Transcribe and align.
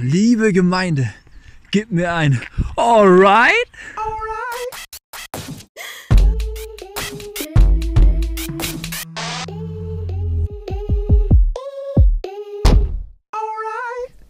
Liebe 0.00 0.52
Gemeinde, 0.52 1.12
gib 1.70 1.90
mir 1.90 2.12
ein 2.12 2.40
Alright. 2.76 3.52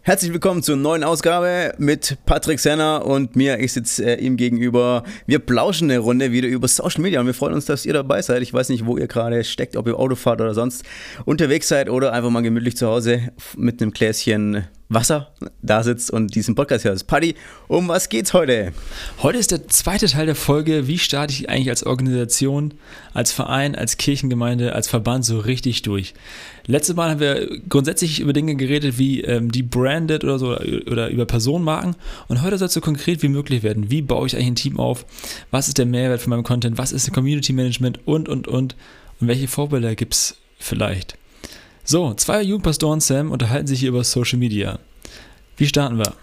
Herzlich 0.03 0.33
willkommen 0.33 0.63
zur 0.63 0.77
neuen 0.77 1.03
Ausgabe 1.03 1.75
mit 1.79 2.19
Patrick 2.27 2.61
Senner 2.61 3.05
und 3.05 3.35
mir. 3.35 3.59
Ich 3.59 3.73
sitze 3.73 4.05
äh, 4.05 4.21
ihm 4.25 4.37
gegenüber. 4.37 5.03
Wir 5.27 5.41
plauschen 5.41 5.91
eine 5.91 5.99
Runde 5.99 6.31
wieder 6.31 6.47
über 6.47 6.69
Social 6.69 7.03
Media 7.03 7.19
und 7.19 7.27
wir 7.27 7.35
freuen 7.35 7.55
uns, 7.55 7.65
dass 7.65 7.85
ihr 7.85 7.93
dabei 7.93 8.23
seid. 8.23 8.41
Ich 8.43 8.55
weiß 8.55 8.69
nicht, 8.69 8.87
wo 8.87 8.97
ihr 8.97 9.09
gerade 9.09 9.43
steckt, 9.43 9.77
ob 9.77 9.89
ihr 9.89 9.99
Auto 9.99 10.15
fahrt 10.15 10.41
oder 10.41 10.55
sonst 10.55 10.85
unterwegs 11.25 11.67
seid 11.67 11.91
oder 11.91 12.13
einfach 12.13 12.31
mal 12.31 12.43
gemütlich 12.43 12.77
zu 12.77 12.87
Hause 12.87 13.33
mit 13.57 13.83
einem 13.83 13.91
Gläschen 13.91 14.69
Wasser 14.89 15.33
da 15.63 15.83
sitzt 15.83 16.11
und 16.11 16.35
diesen 16.35 16.55
Podcast 16.55 16.85
hört. 16.85 17.07
Paddy, 17.07 17.35
um 17.67 17.89
was 17.89 18.09
geht's 18.09 18.33
heute? 18.33 18.73
Heute 19.21 19.39
ist 19.39 19.51
der 19.51 19.67
zweite 19.69 20.07
Teil 20.07 20.27
der 20.27 20.37
Folge, 20.37 20.87
wie 20.87 20.99
starte 20.99 21.33
ich 21.33 21.51
eigentlich 21.51 21.71
als 21.71 21.85
Organisation, 21.85 22.75
als 23.13 23.33
Verein, 23.33 23.75
als 23.75 23.97
Kirchengemeinde, 23.97 24.75
als 24.75 24.89
Verband 24.89 25.25
so 25.25 25.41
richtig 25.41 25.83
durch. 25.83 26.15
Letztes 26.67 26.95
Mal 26.95 27.11
haben 27.11 27.21
wir 27.21 27.61
grundsätzlich 27.69 28.21
über 28.21 28.33
Dinge 28.33 28.55
geredet, 28.55 28.97
wie 28.99 29.23
ähm, 29.23 29.51
die 29.51 29.63
branded 29.63 30.23
oder 30.23 30.39
so 30.39 30.57
oder 30.57 31.09
über 31.09 31.27
Personenmarken 31.27 31.97
und 32.29 32.43
heute 32.43 32.59
soll 32.59 32.67
es 32.67 32.75
so 32.75 32.81
konkret 32.81 33.23
wie 33.23 33.29
möglich 33.29 33.63
werden. 33.63 33.91
Wie 33.91 34.03
baue 34.03 34.27
ich 34.27 34.37
eigentlich 34.37 34.47
ein 34.47 34.55
Team 34.55 34.79
auf? 34.79 35.05
Was 35.51 35.69
ist 35.69 35.79
der 35.79 35.87
Mehrwert 35.87 36.23
von 36.23 36.31
meinem 36.31 36.45
Content? 36.45 36.79
Was 36.79 36.93
ist 36.93 37.13
Community 37.13 37.53
Management 37.53 38.01
und 38.07 38.29
und 38.29 38.47
und 38.47 38.77
und 39.19 39.29
welche 39.29 39.49
Vorbilder 39.49 39.95
gibt 39.95 40.15
es 40.15 40.37
vielleicht? 40.59 41.17
So, 41.89 42.15
zwei 42.15 42.43
Jugendpastoren 42.43 42.99
Sam 42.99 43.31
unterhalten 43.31 43.69
sich 43.69 43.79
hier 43.79 43.91
über 43.91 44.03
Social 44.03 44.41
Media. 44.41 44.81
Wie 45.57 45.67
starten 45.67 45.99
wir? 45.99 46.15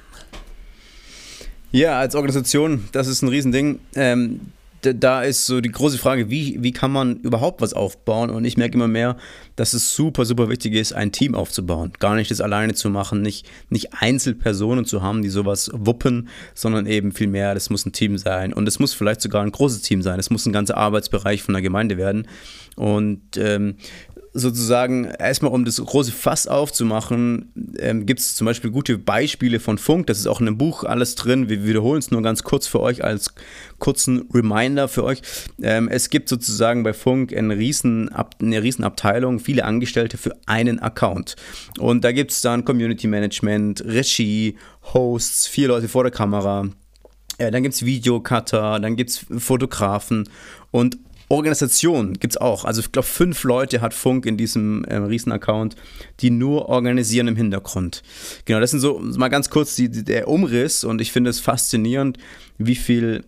Ja, 1.71 1.97
als 1.97 2.15
Organisation, 2.15 2.83
das 2.91 3.07
ist 3.07 3.21
ein 3.21 3.29
Riesending. 3.29 3.79
Ähm, 3.95 4.41
da 4.81 5.21
ist 5.21 5.45
so 5.45 5.61
die 5.61 5.71
große 5.71 5.97
Frage, 5.97 6.29
wie, 6.29 6.61
wie 6.61 6.73
kann 6.73 6.91
man 6.91 7.15
überhaupt 7.21 7.61
was 7.61 7.73
aufbauen? 7.73 8.29
Und 8.29 8.43
ich 8.43 8.57
merke 8.57 8.75
immer 8.75 8.89
mehr, 8.89 9.15
dass 9.55 9.73
es 9.73 9.95
super, 9.95 10.25
super 10.25 10.49
wichtig 10.49 10.73
ist, 10.73 10.91
ein 10.91 11.13
Team 11.13 11.33
aufzubauen. 11.33 11.93
Gar 11.97 12.15
nicht 12.15 12.29
das 12.29 12.41
alleine 12.41 12.73
zu 12.73 12.89
machen, 12.89 13.21
nicht, 13.21 13.47
nicht 13.69 13.93
Einzelpersonen 13.93 14.83
zu 14.83 15.01
haben, 15.01 15.21
die 15.21 15.29
sowas 15.29 15.71
wuppen, 15.73 16.27
sondern 16.53 16.87
eben 16.87 17.13
viel 17.13 17.27
mehr, 17.27 17.53
das 17.53 17.69
muss 17.69 17.85
ein 17.85 17.93
Team 17.93 18.17
sein. 18.17 18.51
Und 18.51 18.67
es 18.67 18.79
muss 18.79 18.93
vielleicht 18.93 19.21
sogar 19.21 19.41
ein 19.41 19.51
großes 19.53 19.81
Team 19.81 20.01
sein. 20.01 20.19
Es 20.19 20.29
muss 20.29 20.45
ein 20.45 20.51
ganzer 20.51 20.75
Arbeitsbereich 20.75 21.41
von 21.41 21.53
der 21.53 21.61
Gemeinde 21.61 21.95
werden. 21.95 22.27
Und 22.75 23.37
ähm, 23.37 23.75
sozusagen 24.33 25.05
erstmal, 25.05 25.51
um 25.51 25.63
das 25.63 25.77
große 25.77 26.11
Fass 26.11 26.47
aufzumachen, 26.47 27.51
ähm, 27.77 28.05
gibt 28.07 28.19
es 28.19 28.35
zum 28.35 28.45
Beispiel 28.45 28.71
gute 28.71 28.97
Beispiele 28.97 29.59
von 29.59 29.77
Funk. 29.77 30.07
Das 30.07 30.17
ist 30.17 30.27
auch 30.27 30.41
in 30.41 30.47
einem 30.47 30.57
Buch 30.57 30.83
alles 30.83 31.13
drin. 31.15 31.49
Wir 31.49 31.65
wiederholen 31.65 31.99
es 31.99 32.09
nur 32.09 32.23
ganz 32.23 32.43
kurz 32.43 32.65
für 32.65 32.79
euch 32.79 33.03
als 33.03 33.35
kurzen 33.77 34.27
Reminder 34.33 34.87
für 34.87 35.03
euch. 35.03 35.21
Ähm, 35.61 35.87
es 35.87 36.09
gibt 36.09 36.29
sozusagen 36.29 36.81
bei 36.83 36.93
Funk 36.93 37.35
eine, 37.35 37.57
riesen, 37.57 38.09
eine 38.41 38.63
Riesenabteilung, 38.63 39.39
viele 39.39 39.65
Angestellte 39.65 40.17
für 40.17 40.35
einen 40.47 40.79
Account. 40.79 41.35
Und 41.79 42.03
da 42.03 42.11
gibt 42.11 42.31
es 42.31 42.41
dann 42.41 42.65
Community 42.65 43.07
Management, 43.07 43.85
Regie, 43.85 44.57
Hosts, 44.93 45.47
vier 45.47 45.67
Leute 45.67 45.87
vor 45.87 46.03
der 46.03 46.11
Kamera. 46.11 46.67
Ja, 47.39 47.51
dann 47.51 47.63
gibt 47.63 47.75
es 47.75 47.85
Videocutter, 47.85 48.79
dann 48.79 48.95
gibt 48.95 49.11
es 49.11 49.25
Fotografen 49.37 50.29
und 50.71 50.97
Organisation 51.33 52.13
gibt 52.13 52.33
es 52.33 52.37
auch. 52.37 52.65
Also 52.65 52.81
ich 52.81 52.91
glaube, 52.91 53.07
fünf 53.07 53.43
Leute 53.43 53.81
hat 53.81 53.93
Funk 53.93 54.25
in 54.25 54.37
diesem 54.37 54.83
äh, 54.85 54.95
Riesen-Account, 54.95 55.75
die 56.19 56.29
nur 56.29 56.69
organisieren 56.69 57.27
im 57.27 57.35
Hintergrund. 57.35 58.03
Genau, 58.45 58.59
das 58.59 58.71
sind 58.71 58.79
so 58.79 58.99
mal 58.99 59.29
ganz 59.29 59.49
kurz 59.49 59.75
die, 59.75 59.89
die, 59.89 60.03
der 60.03 60.27
Umriss 60.27 60.83
und 60.83 61.01
ich 61.01 61.11
finde 61.11 61.29
es 61.29 61.39
faszinierend, 61.39 62.17
wie 62.57 62.75
viel 62.75 63.25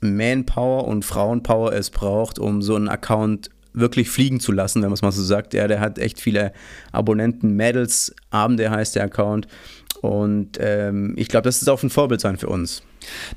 Manpower 0.00 0.86
und 0.88 1.04
Frauenpower 1.04 1.72
es 1.72 1.90
braucht, 1.90 2.38
um 2.38 2.62
so 2.62 2.74
einen 2.74 2.88
Account 2.88 3.50
wirklich 3.72 4.10
fliegen 4.10 4.40
zu 4.40 4.52
lassen, 4.52 4.82
wenn 4.82 4.88
man 4.88 4.94
es 4.94 5.02
mal 5.02 5.12
so 5.12 5.22
sagt. 5.22 5.54
Ja, 5.54 5.68
der 5.68 5.80
hat 5.80 5.98
echt 5.98 6.20
viele 6.20 6.52
Abonnenten. 6.92 7.54
Medals 7.54 8.14
Abende 8.30 8.70
heißt 8.70 8.96
der 8.96 9.04
Account. 9.04 9.46
Und 10.00 10.58
ähm, 10.60 11.14
ich 11.16 11.28
glaube, 11.28 11.44
das 11.44 11.60
ist 11.60 11.68
auch 11.68 11.82
ein 11.82 11.90
Vorbild 11.90 12.20
sein 12.20 12.38
für 12.38 12.48
uns. 12.48 12.82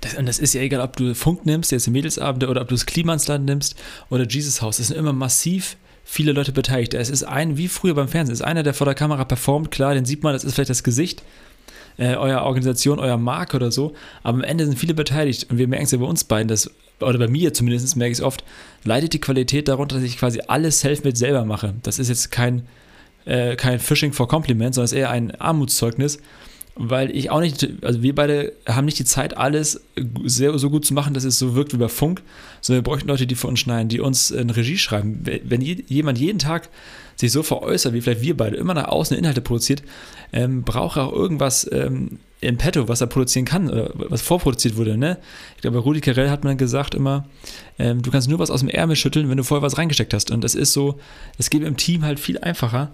Das, 0.01 0.15
und 0.15 0.25
das 0.25 0.39
ist 0.39 0.53
ja 0.53 0.61
egal, 0.61 0.81
ob 0.81 0.95
du 0.95 1.13
Funk 1.13 1.45
nimmst, 1.45 1.71
jetzt 1.71 1.89
Mädelsabende, 1.89 2.47
oder 2.47 2.61
ob 2.61 2.69
du 2.69 2.75
das 2.75 2.85
Klimansland 2.85 3.45
nimmst 3.45 3.75
oder 4.09 4.25
Jesus 4.27 4.61
Haus. 4.61 4.79
Es 4.79 4.87
sind 4.87 4.97
immer 4.97 5.13
massiv 5.13 5.77
viele 6.03 6.31
Leute 6.31 6.51
beteiligt. 6.51 6.93
Es 6.93 7.09
ist 7.09 7.23
ein, 7.23 7.57
wie 7.57 7.67
früher 7.67 7.95
beim 7.95 8.07
Fernsehen, 8.07 8.33
es 8.33 8.41
ist 8.41 8.45
einer, 8.45 8.63
der 8.63 8.73
vor 8.73 8.85
der 8.85 8.95
Kamera 8.95 9.23
performt, 9.25 9.71
klar, 9.71 9.93
den 9.93 10.05
sieht 10.05 10.23
man, 10.23 10.33
das 10.33 10.43
ist 10.43 10.53
vielleicht 10.55 10.69
das 10.69 10.83
Gesicht, 10.83 11.23
äh, 11.97 12.15
eurer 12.15 12.43
Organisation, 12.43 12.99
euer 12.99 13.17
Marke 13.17 13.55
oder 13.55 13.71
so, 13.71 13.93
aber 14.21 14.39
am 14.39 14.43
Ende 14.43 14.65
sind 14.65 14.77
viele 14.77 14.93
beteiligt 14.93 15.49
und 15.49 15.57
wir 15.57 15.67
merken 15.67 15.85
es 15.85 15.91
ja 15.91 15.97
bei 15.97 16.05
uns 16.05 16.23
beiden, 16.23 16.47
dass, 16.47 16.69
oder 16.99 17.17
bei 17.19 17.27
mir 17.27 17.53
zumindest 17.53 17.95
merke 17.95 18.11
ich 18.11 18.19
es 18.19 18.23
oft, 18.23 18.43
leidet 18.83 19.13
die 19.13 19.19
Qualität 19.19 19.67
darunter, 19.67 19.95
dass 19.95 20.03
ich 20.03 20.17
quasi 20.17 20.41
alles 20.47 20.79
Selfmade 20.79 21.15
selber 21.15 21.45
mache. 21.45 21.73
Das 21.83 21.99
ist 21.99 22.09
jetzt 22.09 22.31
kein, 22.31 22.67
äh, 23.25 23.55
kein 23.55 23.79
Phishing 23.79 24.13
for 24.13 24.27
Compliment, 24.27 24.75
sondern 24.75 24.85
es 24.85 24.91
ist 24.91 24.97
eher 24.97 25.09
ein 25.09 25.31
Armutszeugnis 25.31 26.19
weil 26.75 27.15
ich 27.15 27.29
auch 27.29 27.39
nicht, 27.39 27.67
also 27.83 28.01
wir 28.01 28.15
beide 28.15 28.53
haben 28.67 28.85
nicht 28.85 28.97
die 28.97 29.05
Zeit, 29.05 29.37
alles 29.37 29.81
sehr, 30.25 30.57
so 30.57 30.71
gut 30.71 30.85
zu 30.85 30.93
machen, 30.93 31.13
dass 31.13 31.23
es 31.23 31.37
so 31.37 31.53
wirkt 31.55 31.73
wie 31.73 31.77
bei 31.77 31.87
Funk, 31.87 32.23
sondern 32.61 32.83
wir 32.83 32.89
bräuchten 32.89 33.07
Leute, 33.07 33.27
die 33.27 33.35
für 33.35 33.47
uns 33.47 33.59
schneiden, 33.59 33.89
die 33.89 33.99
uns 33.99 34.31
in 34.31 34.49
Regie 34.49 34.77
schreiben. 34.77 35.23
Wenn 35.23 35.61
jemand 35.61 36.17
jeden 36.17 36.39
Tag 36.39 36.69
sich 37.15 37.31
so 37.31 37.43
veräußert, 37.43 37.93
wie 37.93 38.01
vielleicht 38.01 38.21
wir 38.21 38.35
beide, 38.35 38.57
immer 38.57 38.73
nach 38.73 38.87
außen 38.87 39.15
Inhalte 39.15 39.41
produziert, 39.41 39.83
ähm, 40.31 40.63
braucht 40.63 40.97
er 40.97 41.05
auch 41.05 41.13
irgendwas 41.13 41.69
ähm, 41.71 42.17
in 42.41 42.57
petto, 42.57 42.87
was 42.87 43.01
er 43.01 43.07
produzieren 43.07 43.45
kann, 43.45 43.69
oder 43.69 43.91
was 43.93 44.23
vorproduziert 44.23 44.75
wurde. 44.75 44.97
Ne? 44.97 45.19
Ich 45.55 45.61
glaube, 45.61 45.77
bei 45.77 45.83
Rudi 45.83 46.01
Carell 46.01 46.31
hat 46.31 46.43
man 46.43 46.57
gesagt 46.57 46.95
immer, 46.95 47.27
ähm, 47.77 48.01
du 48.01 48.09
kannst 48.09 48.29
nur 48.29 48.39
was 48.39 48.49
aus 48.49 48.61
dem 48.61 48.69
Ärmel 48.69 48.95
schütteln, 48.95 49.29
wenn 49.29 49.37
du 49.37 49.43
vorher 49.43 49.61
was 49.61 49.77
reingesteckt 49.77 50.13
hast. 50.15 50.31
Und 50.31 50.43
das 50.43 50.55
ist 50.55 50.73
so, 50.73 50.99
es 51.37 51.51
geht 51.51 51.61
im 51.61 51.77
Team 51.77 52.03
halt 52.03 52.19
viel 52.19 52.39
einfacher 52.39 52.89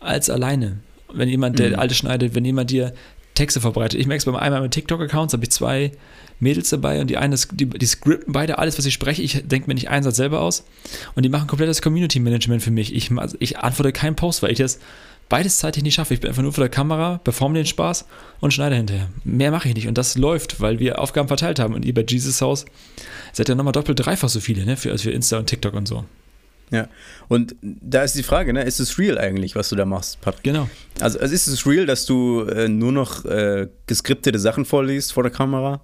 als 0.00 0.28
alleine 0.28 0.80
wenn 1.14 1.28
jemand, 1.28 1.58
der 1.58 1.70
mhm. 1.70 1.78
alte 1.78 1.94
schneidet, 1.94 2.34
wenn 2.34 2.44
jemand 2.44 2.70
dir 2.70 2.92
Texte 3.34 3.60
verbreitet. 3.60 3.98
Ich 3.98 4.06
merke 4.06 4.18
es 4.18 4.24
beim 4.24 4.36
einmal 4.36 4.60
mit 4.60 4.72
TikTok-Accounts, 4.72 5.32
habe 5.32 5.44
ich 5.44 5.50
zwei 5.50 5.92
Mädels 6.40 6.70
dabei 6.70 7.00
und 7.00 7.08
die 7.08 7.16
eine, 7.16 7.36
die, 7.52 7.66
die 7.66 7.86
scripten 7.86 8.32
beide 8.32 8.58
alles, 8.58 8.76
was 8.76 8.84
ich 8.84 8.92
spreche. 8.92 9.22
Ich 9.22 9.46
denke 9.46 9.68
mir 9.68 9.74
nicht 9.74 9.88
einen 9.88 10.02
Satz 10.02 10.16
selber 10.16 10.40
aus 10.40 10.64
und 11.14 11.22
die 11.22 11.28
machen 11.28 11.46
komplettes 11.46 11.82
Community-Management 11.82 12.62
für 12.62 12.70
mich. 12.70 12.94
Ich, 12.94 13.10
also 13.12 13.36
ich 13.40 13.58
antworte 13.58 13.92
keinen 13.92 14.16
Post, 14.16 14.42
weil 14.42 14.50
ich 14.50 14.58
das 14.58 14.80
beides 15.28 15.58
zeitlich 15.58 15.84
nicht 15.84 15.94
schaffe. 15.94 16.14
Ich 16.14 16.20
bin 16.20 16.28
einfach 16.28 16.42
nur 16.42 16.52
vor 16.52 16.64
der 16.64 16.68
Kamera, 16.68 17.18
performe 17.18 17.54
den 17.54 17.66
Spaß 17.66 18.06
und 18.40 18.52
schneide 18.52 18.76
hinterher. 18.76 19.08
Mehr 19.24 19.50
mache 19.50 19.68
ich 19.68 19.74
nicht 19.74 19.88
und 19.88 19.96
das 19.96 20.18
läuft, 20.18 20.60
weil 20.60 20.78
wir 20.78 20.98
Aufgaben 20.98 21.28
verteilt 21.28 21.58
haben 21.58 21.74
und 21.74 21.84
ihr 21.84 21.94
bei 21.94 22.04
Jesus 22.06 22.42
House 22.42 22.66
seid 23.32 23.48
ja 23.48 23.54
nochmal 23.54 23.72
doppelt, 23.72 24.04
dreifach 24.04 24.28
so 24.28 24.40
viele, 24.40 24.66
ne, 24.66 24.76
für, 24.76 24.90
als 24.90 25.02
für 25.02 25.10
Insta 25.10 25.38
und 25.38 25.46
TikTok 25.46 25.74
und 25.74 25.88
so. 25.88 26.04
Ja, 26.72 26.88
und 27.28 27.54
da 27.60 28.02
ist 28.02 28.16
die 28.16 28.22
Frage, 28.22 28.54
ne, 28.54 28.64
ist 28.64 28.80
es 28.80 28.98
real 28.98 29.18
eigentlich, 29.18 29.54
was 29.54 29.68
du 29.68 29.76
da 29.76 29.84
machst, 29.84 30.22
Patrick? 30.22 30.42
Genau. 30.42 30.70
Also, 31.00 31.20
also 31.20 31.34
ist 31.34 31.46
es 31.46 31.66
real, 31.66 31.84
dass 31.84 32.06
du 32.06 32.44
äh, 32.44 32.66
nur 32.66 32.92
noch 32.92 33.26
äh, 33.26 33.68
geskriptete 33.86 34.38
Sachen 34.38 34.64
vorliest 34.64 35.12
vor 35.12 35.22
der 35.22 35.30
Kamera? 35.30 35.82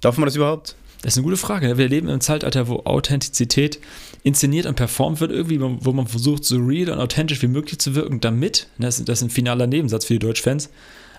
Darf 0.00 0.16
man 0.16 0.26
das 0.26 0.34
überhaupt? 0.34 0.76
Das 1.02 1.12
ist 1.12 1.18
eine 1.18 1.24
gute 1.24 1.36
Frage. 1.36 1.76
Wir 1.76 1.88
leben 1.88 2.08
im 2.08 2.22
Zeitalter, 2.22 2.68
wo 2.68 2.84
Authentizität 2.84 3.80
inszeniert 4.22 4.64
und 4.64 4.76
performt 4.76 5.20
wird, 5.20 5.30
irgendwie, 5.30 5.60
wo 5.60 5.92
man 5.92 6.06
versucht, 6.06 6.44
so 6.44 6.56
real 6.56 6.90
und 6.90 7.00
authentisch 7.00 7.42
wie 7.42 7.46
möglich 7.46 7.78
zu 7.78 7.94
wirken, 7.94 8.20
damit, 8.20 8.68
ne, 8.78 8.86
das 8.86 8.98
ist 8.98 9.22
ein 9.22 9.30
finaler 9.30 9.66
Nebensatz 9.66 10.06
für 10.06 10.14
die 10.14 10.20
Deutschfans, 10.20 10.70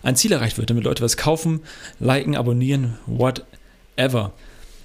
ein 0.02 0.16
Ziel 0.16 0.32
erreicht 0.32 0.58
wird, 0.58 0.72
damit 0.72 0.84
Leute 0.84 1.04
was 1.04 1.16
kaufen, 1.16 1.62
liken, 2.00 2.36
abonnieren, 2.36 2.98
whatever. 3.06 4.34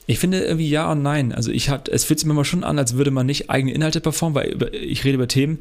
Ich 0.06 0.18
finde 0.18 0.44
irgendwie 0.44 0.68
ja 0.68 0.92
und 0.92 1.02
nein. 1.02 1.32
Also 1.32 1.50
ich 1.50 1.70
habe, 1.70 1.90
es 1.90 2.04
fühlt 2.04 2.20
sich 2.20 2.26
mir 2.26 2.34
mal 2.34 2.44
schon 2.44 2.64
an, 2.64 2.78
als 2.78 2.94
würde 2.94 3.10
man 3.10 3.26
nicht 3.26 3.48
eigene 3.48 3.72
Inhalte 3.72 4.00
performen, 4.00 4.34
weil 4.34 4.74
ich 4.74 5.04
rede 5.04 5.14
über 5.14 5.28
Themen, 5.28 5.60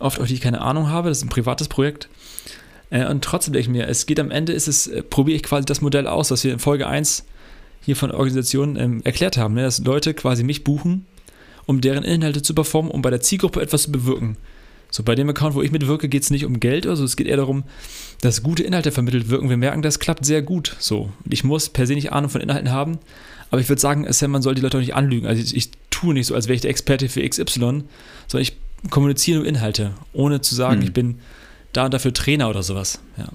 oft 0.00 0.20
auch 0.20 0.26
die 0.26 0.34
ich 0.34 0.40
keine 0.40 0.60
Ahnung 0.60 0.88
habe. 0.88 1.08
Das 1.08 1.18
ist 1.18 1.24
ein 1.24 1.28
privates 1.28 1.68
Projekt. 1.68 2.08
Äh, 2.90 3.06
und 3.06 3.22
trotzdem 3.22 3.52
denke 3.52 3.62
ich 3.62 3.68
mir, 3.68 3.86
es 3.86 4.06
geht 4.06 4.18
am 4.18 4.30
Ende, 4.30 4.52
ist 4.52 4.66
es, 4.66 4.86
äh, 4.88 5.02
probiere 5.02 5.36
ich 5.36 5.42
quasi 5.42 5.64
das 5.64 5.80
Modell 5.80 6.06
aus, 6.06 6.30
was 6.30 6.42
wir 6.42 6.52
in 6.52 6.58
Folge 6.58 6.86
1 6.86 7.24
hier 7.80 7.96
von 7.96 8.10
Organisationen 8.10 8.76
ähm, 8.76 9.00
erklärt 9.04 9.36
haben, 9.36 9.54
ne? 9.54 9.62
dass 9.62 9.78
Leute 9.78 10.12
quasi 10.14 10.42
mich 10.42 10.64
buchen, 10.64 11.06
um 11.66 11.80
deren 11.80 12.02
Inhalte 12.02 12.42
zu 12.42 12.54
performen, 12.54 12.90
um 12.90 13.02
bei 13.02 13.10
der 13.10 13.20
Zielgruppe 13.20 13.60
etwas 13.62 13.84
zu 13.84 13.92
bewirken. 13.92 14.36
So, 14.90 15.02
bei 15.02 15.14
dem 15.14 15.28
Account, 15.28 15.54
wo 15.54 15.62
ich 15.62 15.70
mitwirke, 15.70 16.08
geht 16.08 16.22
es 16.22 16.30
nicht 16.30 16.46
um 16.46 16.60
Geld, 16.60 16.86
also 16.86 17.04
es 17.04 17.16
geht 17.16 17.26
eher 17.26 17.36
darum, 17.36 17.64
dass 18.22 18.42
gute 18.42 18.62
Inhalte 18.62 18.90
vermittelt 18.90 19.28
wirken. 19.28 19.50
Wir 19.50 19.58
merken, 19.58 19.82
das 19.82 19.98
klappt 19.98 20.24
sehr 20.24 20.40
gut. 20.40 20.76
So, 20.78 21.12
ich 21.28 21.44
muss 21.44 21.68
per 21.68 21.86
se 21.86 21.92
nicht 21.92 22.12
Ahnung 22.12 22.30
von 22.30 22.40
Inhalten 22.40 22.72
haben, 22.72 22.98
aber 23.50 23.60
ich 23.60 23.68
würde 23.68 23.80
sagen, 23.80 24.10
Sam, 24.12 24.30
man 24.30 24.42
soll 24.42 24.54
die 24.54 24.60
Leute 24.60 24.76
auch 24.76 24.82
nicht 24.82 24.94
anlügen. 24.94 25.26
Also 25.26 25.42
ich, 25.42 25.56
ich 25.56 25.70
tue 25.90 26.14
nicht 26.14 26.26
so, 26.26 26.34
als 26.34 26.48
wäre 26.48 26.54
ich 26.54 26.60
der 26.60 26.70
Experte 26.70 27.08
für 27.08 27.26
XY, 27.26 27.44
sondern 27.46 28.42
ich 28.42 28.56
kommuniziere 28.90 29.38
nur 29.38 29.46
Inhalte, 29.46 29.92
ohne 30.12 30.40
zu 30.40 30.54
sagen, 30.54 30.80
mhm. 30.80 30.86
ich 30.86 30.92
bin 30.92 31.18
da 31.72 31.86
und 31.86 31.94
dafür 31.94 32.12
Trainer 32.12 32.48
oder 32.48 32.62
sowas. 32.62 33.00
Ja. 33.16 33.28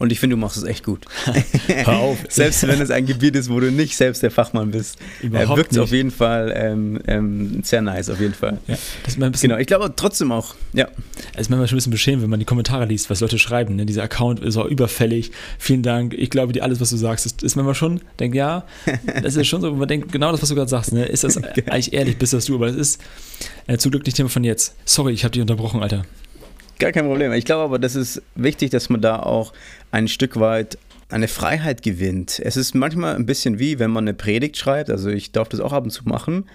Und 0.00 0.10
ich 0.10 0.18
finde, 0.18 0.34
du 0.34 0.40
machst 0.40 0.56
es 0.56 0.64
echt 0.64 0.82
gut. 0.82 1.04
Hör 1.66 1.98
auf. 1.98 2.18
selbst 2.30 2.66
wenn 2.66 2.80
es 2.80 2.90
ein 2.90 3.04
Gebiet 3.04 3.36
ist, 3.36 3.50
wo 3.50 3.60
du 3.60 3.70
nicht 3.70 3.94
selbst 3.94 4.22
der 4.22 4.30
Fachmann 4.30 4.70
bist, 4.70 4.98
äh, 5.22 5.30
wirkt 5.30 5.72
es 5.72 5.78
auf 5.78 5.92
jeden 5.92 6.10
Fall 6.10 6.54
ähm, 6.56 6.98
ähm, 7.06 7.60
sehr 7.62 7.82
nice, 7.82 8.08
auf 8.08 8.18
jeden 8.18 8.32
Fall. 8.32 8.58
Ja, 8.66 8.78
das 9.04 9.14
ist 9.14 9.22
ein 9.22 9.30
bisschen, 9.30 9.50
genau, 9.50 9.60
ich 9.60 9.66
glaube 9.66 9.92
trotzdem 9.94 10.32
auch, 10.32 10.54
ja. 10.72 10.88
Es 11.34 11.42
ist 11.42 11.50
manchmal 11.50 11.68
schon 11.68 11.76
ein 11.76 11.80
bisschen 11.80 11.92
beschämend, 11.92 12.22
wenn 12.22 12.30
man 12.30 12.38
die 12.38 12.46
Kommentare 12.46 12.86
liest, 12.86 13.10
was 13.10 13.20
Leute 13.20 13.38
schreiben. 13.38 13.76
Ne? 13.76 13.84
Dieser 13.84 14.02
Account 14.02 14.40
ist 14.40 14.56
auch 14.56 14.64
überfällig. 14.64 15.32
Vielen 15.58 15.82
Dank. 15.82 16.14
Ich 16.14 16.30
glaube 16.30 16.54
dir 16.54 16.62
alles, 16.62 16.80
was 16.80 16.88
du 16.88 16.96
sagst. 16.96 17.26
Das 17.26 17.34
ist 17.42 17.56
manchmal 17.56 17.74
schon, 17.74 18.00
denkt, 18.18 18.34
ja, 18.34 18.64
das 19.22 19.36
ist 19.36 19.48
schon 19.48 19.60
so, 19.60 19.70
man 19.74 19.86
denkt, 19.86 20.12
genau 20.12 20.32
das, 20.32 20.40
was 20.40 20.48
du 20.48 20.54
gerade 20.54 20.70
sagst. 20.70 20.94
Ne? 20.94 21.04
Ist 21.04 21.24
das 21.24 21.36
eigentlich 21.36 21.92
ehrlich, 21.92 22.16
bist 22.16 22.32
das 22.32 22.46
du? 22.46 22.54
Aber 22.54 22.68
das 22.68 22.76
ist 22.76 23.02
äh, 23.66 23.76
zum 23.76 23.90
Glück 23.90 24.06
nicht 24.06 24.16
Thema 24.16 24.30
von 24.30 24.44
jetzt. 24.44 24.76
Sorry, 24.86 25.12
ich 25.12 25.24
habe 25.24 25.32
dich 25.32 25.42
unterbrochen, 25.42 25.82
Alter. 25.82 26.06
Gar 26.80 26.92
kein 26.92 27.04
Problem. 27.04 27.30
Ich 27.34 27.44
glaube 27.44 27.62
aber, 27.62 27.78
das 27.78 27.94
ist 27.94 28.22
wichtig, 28.34 28.70
dass 28.70 28.88
man 28.88 29.02
da 29.02 29.18
auch 29.18 29.52
ein 29.90 30.08
Stück 30.08 30.40
weit 30.40 30.78
eine 31.10 31.28
Freiheit 31.28 31.82
gewinnt. 31.82 32.40
Es 32.42 32.56
ist 32.56 32.74
manchmal 32.74 33.16
ein 33.16 33.26
bisschen 33.26 33.58
wie, 33.58 33.78
wenn 33.78 33.90
man 33.90 34.04
eine 34.04 34.14
Predigt 34.14 34.56
schreibt, 34.56 34.88
also 34.88 35.10
ich 35.10 35.30
darf 35.30 35.50
das 35.50 35.60
auch 35.60 35.74
ab 35.74 35.84
und 35.84 35.90
zu 35.90 36.04
machen, 36.08 36.46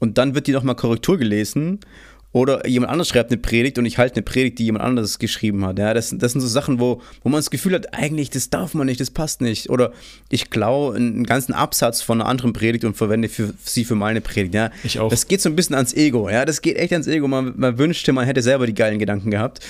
und 0.00 0.18
dann 0.18 0.34
wird 0.34 0.48
die 0.48 0.52
nochmal 0.52 0.74
Korrektur 0.74 1.18
gelesen 1.18 1.78
oder 2.32 2.66
jemand 2.66 2.92
anderes 2.92 3.08
schreibt 3.08 3.32
eine 3.32 3.40
Predigt 3.40 3.78
und 3.78 3.86
ich 3.86 3.98
halte 3.98 4.16
eine 4.16 4.22
Predigt, 4.22 4.58
die 4.60 4.64
jemand 4.64 4.84
anderes 4.84 5.18
geschrieben 5.18 5.64
hat. 5.66 5.78
Ja, 5.78 5.94
das, 5.94 6.14
das 6.16 6.32
sind 6.32 6.40
so 6.40 6.46
Sachen, 6.46 6.78
wo, 6.78 7.02
wo 7.22 7.28
man 7.28 7.38
das 7.38 7.50
Gefühl 7.50 7.74
hat, 7.74 7.92
eigentlich, 7.92 8.30
das 8.30 8.50
darf 8.50 8.72
man 8.74 8.86
nicht, 8.86 9.00
das 9.00 9.10
passt 9.10 9.40
nicht. 9.40 9.68
Oder 9.68 9.92
ich 10.28 10.50
klaue 10.50 10.94
einen 10.94 11.24
ganzen 11.24 11.52
Absatz 11.52 12.02
von 12.02 12.20
einer 12.20 12.30
anderen 12.30 12.52
Predigt 12.52 12.84
und 12.84 12.96
verwende 12.96 13.28
für, 13.28 13.52
sie 13.64 13.84
für 13.84 13.96
meine 13.96 14.20
Predigt. 14.20 14.54
Ja. 14.54 14.70
Ich 14.84 15.00
auch. 15.00 15.10
Das 15.10 15.26
geht 15.26 15.40
so 15.40 15.48
ein 15.48 15.56
bisschen 15.56 15.74
ans 15.74 15.92
Ego. 15.92 16.30
Ja, 16.30 16.44
das 16.44 16.62
geht 16.62 16.76
echt 16.76 16.92
ans 16.92 17.08
Ego. 17.08 17.26
Man, 17.26 17.54
man 17.56 17.78
wünschte, 17.78 18.12
man 18.12 18.26
hätte 18.26 18.42
selber 18.42 18.66
die 18.66 18.74
geilen 18.74 19.00
Gedanken 19.00 19.32
gehabt. 19.32 19.60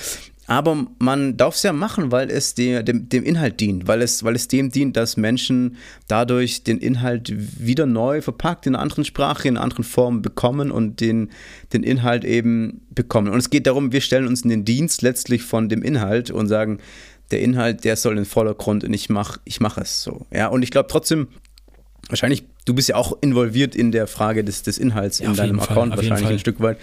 Aber 0.47 0.87
man 0.99 1.37
darf 1.37 1.55
es 1.55 1.63
ja 1.63 1.71
machen, 1.71 2.11
weil 2.11 2.29
es 2.29 2.55
dem, 2.55 2.83
dem, 2.83 3.07
dem, 3.07 3.23
Inhalt 3.23 3.59
dient, 3.59 3.87
weil 3.87 4.01
es, 4.01 4.23
weil 4.23 4.35
es 4.35 4.47
dem 4.47 4.69
dient, 4.69 4.97
dass 4.97 5.15
Menschen 5.15 5.77
dadurch 6.07 6.63
den 6.63 6.79
Inhalt 6.79 7.31
wieder 7.33 7.85
neu 7.85 8.21
verpackt 8.21 8.65
in 8.65 8.75
einer 8.75 8.81
anderen 8.81 9.05
Sprache, 9.05 9.47
in 9.47 9.55
einer 9.55 9.63
anderen 9.63 9.83
Form 9.83 10.21
bekommen 10.21 10.71
und 10.71 10.99
den, 10.99 11.29
den 11.73 11.83
Inhalt 11.83 12.25
eben 12.25 12.81
bekommen. 12.89 13.31
Und 13.31 13.37
es 13.37 13.49
geht 13.49 13.67
darum, 13.67 13.91
wir 13.91 14.01
stellen 14.01 14.27
uns 14.27 14.41
in 14.41 14.49
den 14.49 14.65
Dienst 14.65 15.01
letztlich 15.03 15.43
von 15.43 15.69
dem 15.69 15.83
Inhalt 15.83 16.31
und 16.31 16.47
sagen, 16.47 16.79
der 17.29 17.41
Inhalt, 17.41 17.85
der 17.85 17.95
soll 17.95 18.13
in 18.13 18.23
den 18.23 18.25
Vordergrund 18.25 18.83
und 18.83 18.93
ich 18.93 19.09
mache 19.09 19.39
ich 19.45 19.61
mach 19.61 19.77
es 19.77 20.03
so. 20.03 20.25
Ja, 20.33 20.47
und 20.47 20.63
ich 20.63 20.71
glaube 20.71 20.89
trotzdem, 20.89 21.29
wahrscheinlich, 22.09 22.43
du 22.65 22.73
bist 22.73 22.89
ja 22.89 22.95
auch 22.95 23.17
involviert 23.21 23.75
in 23.75 23.91
der 23.91 24.07
Frage 24.07 24.43
des, 24.43 24.63
des 24.63 24.77
Inhalts 24.77 25.19
ja, 25.19 25.29
in 25.29 25.35
deinem 25.35 25.59
Account, 25.59 25.93
Fall, 25.93 25.97
wahrscheinlich 25.97 26.29
ein 26.29 26.39
Stück 26.39 26.59
weit 26.59 26.77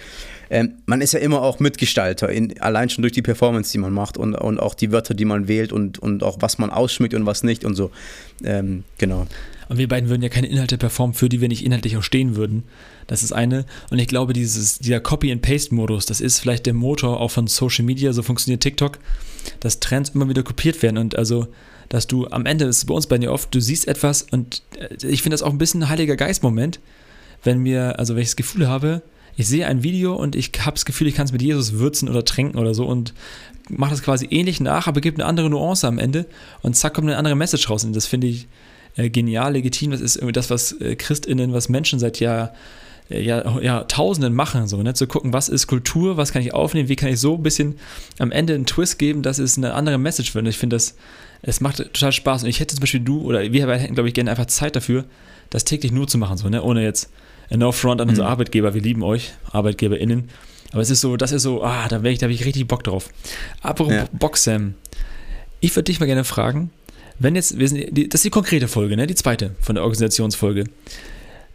ähm, 0.49 0.73
man 0.85 1.01
ist 1.01 1.13
ja 1.13 1.19
immer 1.19 1.41
auch 1.41 1.59
Mitgestalter, 1.59 2.29
in, 2.29 2.59
allein 2.59 2.89
schon 2.89 3.03
durch 3.03 3.13
die 3.13 3.21
Performance, 3.21 3.71
die 3.71 3.77
man 3.77 3.93
macht 3.93 4.17
und, 4.17 4.35
und 4.35 4.59
auch 4.59 4.73
die 4.73 4.91
Wörter, 4.91 5.13
die 5.13 5.25
man 5.25 5.47
wählt 5.47 5.71
und, 5.71 5.99
und 5.99 6.23
auch 6.23 6.37
was 6.39 6.57
man 6.57 6.71
ausschmückt 6.71 7.13
und 7.13 7.25
was 7.25 7.43
nicht 7.43 7.65
und 7.65 7.75
so. 7.75 7.91
Ähm, 8.43 8.83
genau. 8.97 9.27
Und 9.67 9.77
wir 9.77 9.87
beiden 9.87 10.09
würden 10.09 10.23
ja 10.23 10.29
keine 10.29 10.47
Inhalte 10.47 10.79
performen, 10.79 11.13
für 11.13 11.29
die 11.29 11.41
wir 11.41 11.47
nicht 11.47 11.63
inhaltlich 11.63 11.95
auch 11.97 12.03
stehen 12.03 12.35
würden. 12.35 12.63
Das 13.05 13.21
ist 13.21 13.31
eine. 13.31 13.65
Und 13.91 13.99
ich 13.99 14.07
glaube, 14.07 14.33
dieses, 14.33 14.79
dieser 14.79 14.99
Copy-and-Paste-Modus, 14.99 16.07
das 16.07 16.21
ist 16.21 16.39
vielleicht 16.39 16.65
der 16.65 16.73
Motor 16.73 17.19
auch 17.19 17.29
von 17.29 17.45
Social 17.45 17.85
Media, 17.85 18.11
so 18.11 18.23
funktioniert 18.23 18.63
TikTok, 18.63 18.97
dass 19.59 19.79
Trends 19.79 20.09
immer 20.09 20.27
wieder 20.27 20.41
kopiert 20.41 20.81
werden. 20.81 20.97
Und 20.97 21.15
also, 21.15 21.47
dass 21.89 22.07
du 22.07 22.27
am 22.27 22.45
Ende, 22.45 22.65
das 22.65 22.77
ist 22.77 22.85
bei 22.85 22.93
uns 22.93 23.07
bei 23.07 23.17
dir 23.17 23.31
oft, 23.31 23.53
du 23.53 23.59
siehst 23.59 23.87
etwas 23.87 24.23
und 24.31 24.63
äh, 24.77 25.05
ich 25.05 25.21
finde 25.21 25.33
das 25.33 25.43
auch 25.43 25.51
ein 25.51 25.57
bisschen 25.57 25.83
ein 25.83 25.89
heiliger 25.89 26.15
Geist-Moment, 26.15 26.79
wenn 27.43 27.59
mir, 27.59 27.99
also 27.99 28.15
wenn 28.15 28.21
ich 28.21 28.29
das 28.29 28.35
Gefühl 28.35 28.67
habe, 28.67 29.01
ich 29.35 29.47
sehe 29.47 29.65
ein 29.65 29.83
Video 29.83 30.15
und 30.15 30.35
ich 30.35 30.51
habe 30.59 30.75
das 30.75 30.85
Gefühl, 30.85 31.07
ich 31.07 31.15
kann 31.15 31.25
es 31.25 31.31
mit 31.31 31.41
Jesus 31.41 31.73
würzen 31.73 32.09
oder 32.09 32.25
tränken 32.25 32.59
oder 32.59 32.73
so 32.73 32.85
und 32.85 33.13
mache 33.69 33.91
das 33.91 34.03
quasi 34.03 34.27
ähnlich 34.29 34.59
nach, 34.59 34.87
aber 34.87 34.99
gibt 34.99 35.19
eine 35.19 35.27
andere 35.27 35.49
Nuance 35.49 35.87
am 35.87 35.97
Ende 35.99 36.25
und 36.61 36.75
zack 36.75 36.93
kommt 36.93 37.07
eine 37.07 37.17
andere 37.17 37.35
Message 37.35 37.69
raus. 37.69 37.83
Und 37.85 37.95
das 37.95 38.05
finde 38.05 38.27
ich 38.27 38.47
äh, 38.97 39.09
genial, 39.09 39.53
legitim. 39.53 39.91
Das 39.91 40.01
ist 40.01 40.17
irgendwie 40.17 40.33
das, 40.33 40.49
was 40.49 40.73
äh, 40.81 40.95
ChristInnen, 40.95 41.53
was 41.53 41.69
Menschen 41.69 41.99
seit 41.99 42.19
Jahr, 42.19 42.53
Jahr, 43.09 43.61
Jahrtausenden 43.61 44.33
machen, 44.33 44.67
so, 44.67 44.81
ne? 44.83 44.93
zu 44.93 45.07
gucken, 45.07 45.33
was 45.33 45.49
ist 45.49 45.67
Kultur, 45.67 46.17
was 46.17 46.31
kann 46.31 46.41
ich 46.41 46.53
aufnehmen, 46.53 46.89
wie 46.89 46.95
kann 46.95 47.09
ich 47.09 47.19
so 47.19 47.35
ein 47.35 47.43
bisschen 47.43 47.79
am 48.19 48.31
Ende 48.31 48.53
einen 48.53 48.65
Twist 48.65 48.99
geben, 48.99 49.23
dass 49.23 49.39
es 49.39 49.57
eine 49.57 49.73
andere 49.73 49.97
Message 49.97 50.35
wird. 50.35 50.45
Und 50.45 50.49
ich 50.49 50.57
finde 50.57 50.75
das, 50.75 50.95
es 51.41 51.59
macht 51.59 51.77
total 51.77 52.11
Spaß. 52.11 52.43
Und 52.43 52.49
ich 52.49 52.59
hätte 52.59 52.75
zum 52.75 52.81
Beispiel 52.81 52.99
du 52.99 53.21
oder 53.21 53.51
wir 53.51 53.67
hätten, 53.67 53.95
glaube 53.95 54.09
ich, 54.09 54.13
gerne 54.13 54.29
einfach 54.29 54.45
Zeit 54.45 54.75
dafür, 54.75 55.05
das 55.49 55.65
täglich 55.65 55.91
nur 55.91 56.07
zu 56.07 56.17
machen, 56.17 56.37
so, 56.37 56.49
ne? 56.49 56.61
ohne 56.61 56.83
jetzt 56.83 57.09
No 57.49 57.71
Front 57.71 58.01
an 58.01 58.09
unsere 58.09 58.27
mhm. 58.27 58.31
Arbeitgeber, 58.31 58.75
wir 58.75 58.81
lieben 58.81 59.01
euch, 59.01 59.31
ArbeitgeberInnen. 59.51 60.29
Aber 60.71 60.81
es 60.81 60.91
ist 60.91 61.01
so, 61.01 61.17
das 61.17 61.31
ist 61.31 61.41
so, 61.41 61.63
ah, 61.63 61.87
da, 61.87 62.03
ich, 62.03 62.19
da 62.19 62.25
habe 62.25 62.33
ich 62.33 62.45
richtig 62.45 62.67
Bock 62.67 62.83
drauf. 62.83 63.09
Apropos 63.61 63.93
ja. 63.93 64.05
Bock, 64.11 64.37
Sam. 64.37 64.75
Ich 65.61 65.75
würde 65.75 65.85
dich 65.85 65.99
mal 65.99 66.05
gerne 66.05 66.23
fragen, 66.23 66.69
wenn 67.17 67.35
jetzt, 67.35 67.57
wir 67.57 67.67
sind, 67.67 67.89
das 67.91 68.19
ist 68.19 68.25
die 68.25 68.29
konkrete 68.29 68.67
Folge, 68.67 68.95
ne, 68.95 69.07
die 69.07 69.15
zweite 69.15 69.55
von 69.59 69.75
der 69.75 69.83
Organisationsfolge. 69.83 70.65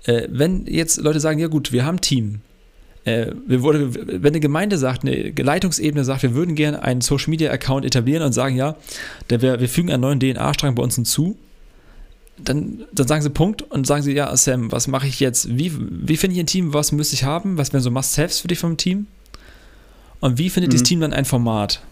Äh, 0.04 0.28
wenn 0.30 0.66
jetzt 0.66 1.00
Leute 1.00 1.20
sagen, 1.20 1.38
ja 1.38 1.48
gut, 1.48 1.72
wir 1.72 1.84
haben 1.84 1.96
ein 1.96 2.00
Team, 2.00 2.40
äh, 3.04 3.32
wenn 3.46 4.26
eine 4.26 4.40
Gemeinde 4.40 4.78
sagt, 4.78 5.04
eine 5.04 5.30
Leitungsebene 5.30 6.04
sagt, 6.04 6.22
wir 6.22 6.34
würden 6.34 6.54
gerne 6.54 6.82
einen 6.82 7.00
Social 7.00 7.30
Media 7.30 7.50
Account 7.50 7.84
etablieren 7.84 8.22
und 8.22 8.32
sagen, 8.32 8.56
ja, 8.56 8.76
wir, 9.28 9.60
wir 9.60 9.68
fügen 9.68 9.90
einen 9.90 10.00
neuen 10.00 10.20
DNA-Strang 10.20 10.74
bei 10.74 10.82
uns 10.82 10.94
hinzu, 10.94 11.36
dann, 12.36 12.84
dann 12.92 13.06
sagen 13.06 13.22
sie 13.22 13.30
Punkt 13.30 13.62
und 13.62 13.86
sagen 13.86 14.02
sie, 14.02 14.12
ja, 14.12 14.34
Sam, 14.36 14.72
was 14.72 14.88
mache 14.88 15.06
ich 15.06 15.20
jetzt? 15.20 15.56
Wie, 15.56 15.72
wie 15.78 16.16
finde 16.16 16.34
ich 16.34 16.40
ein 16.40 16.46
Team? 16.46 16.74
Was 16.74 16.92
müsste 16.92 17.14
ich 17.14 17.24
haben? 17.24 17.58
Was 17.58 17.72
wären 17.72 17.82
so 17.82 17.90
Must-Haves 17.90 18.40
für 18.40 18.48
dich 18.48 18.58
vom 18.58 18.76
Team? 18.76 19.06
Und 20.20 20.38
wie 20.38 20.50
findet 20.50 20.70
mhm. 20.70 20.72
dieses 20.72 20.88
Team 20.88 21.00
dann 21.00 21.12
ein 21.12 21.26
Format? 21.26 21.82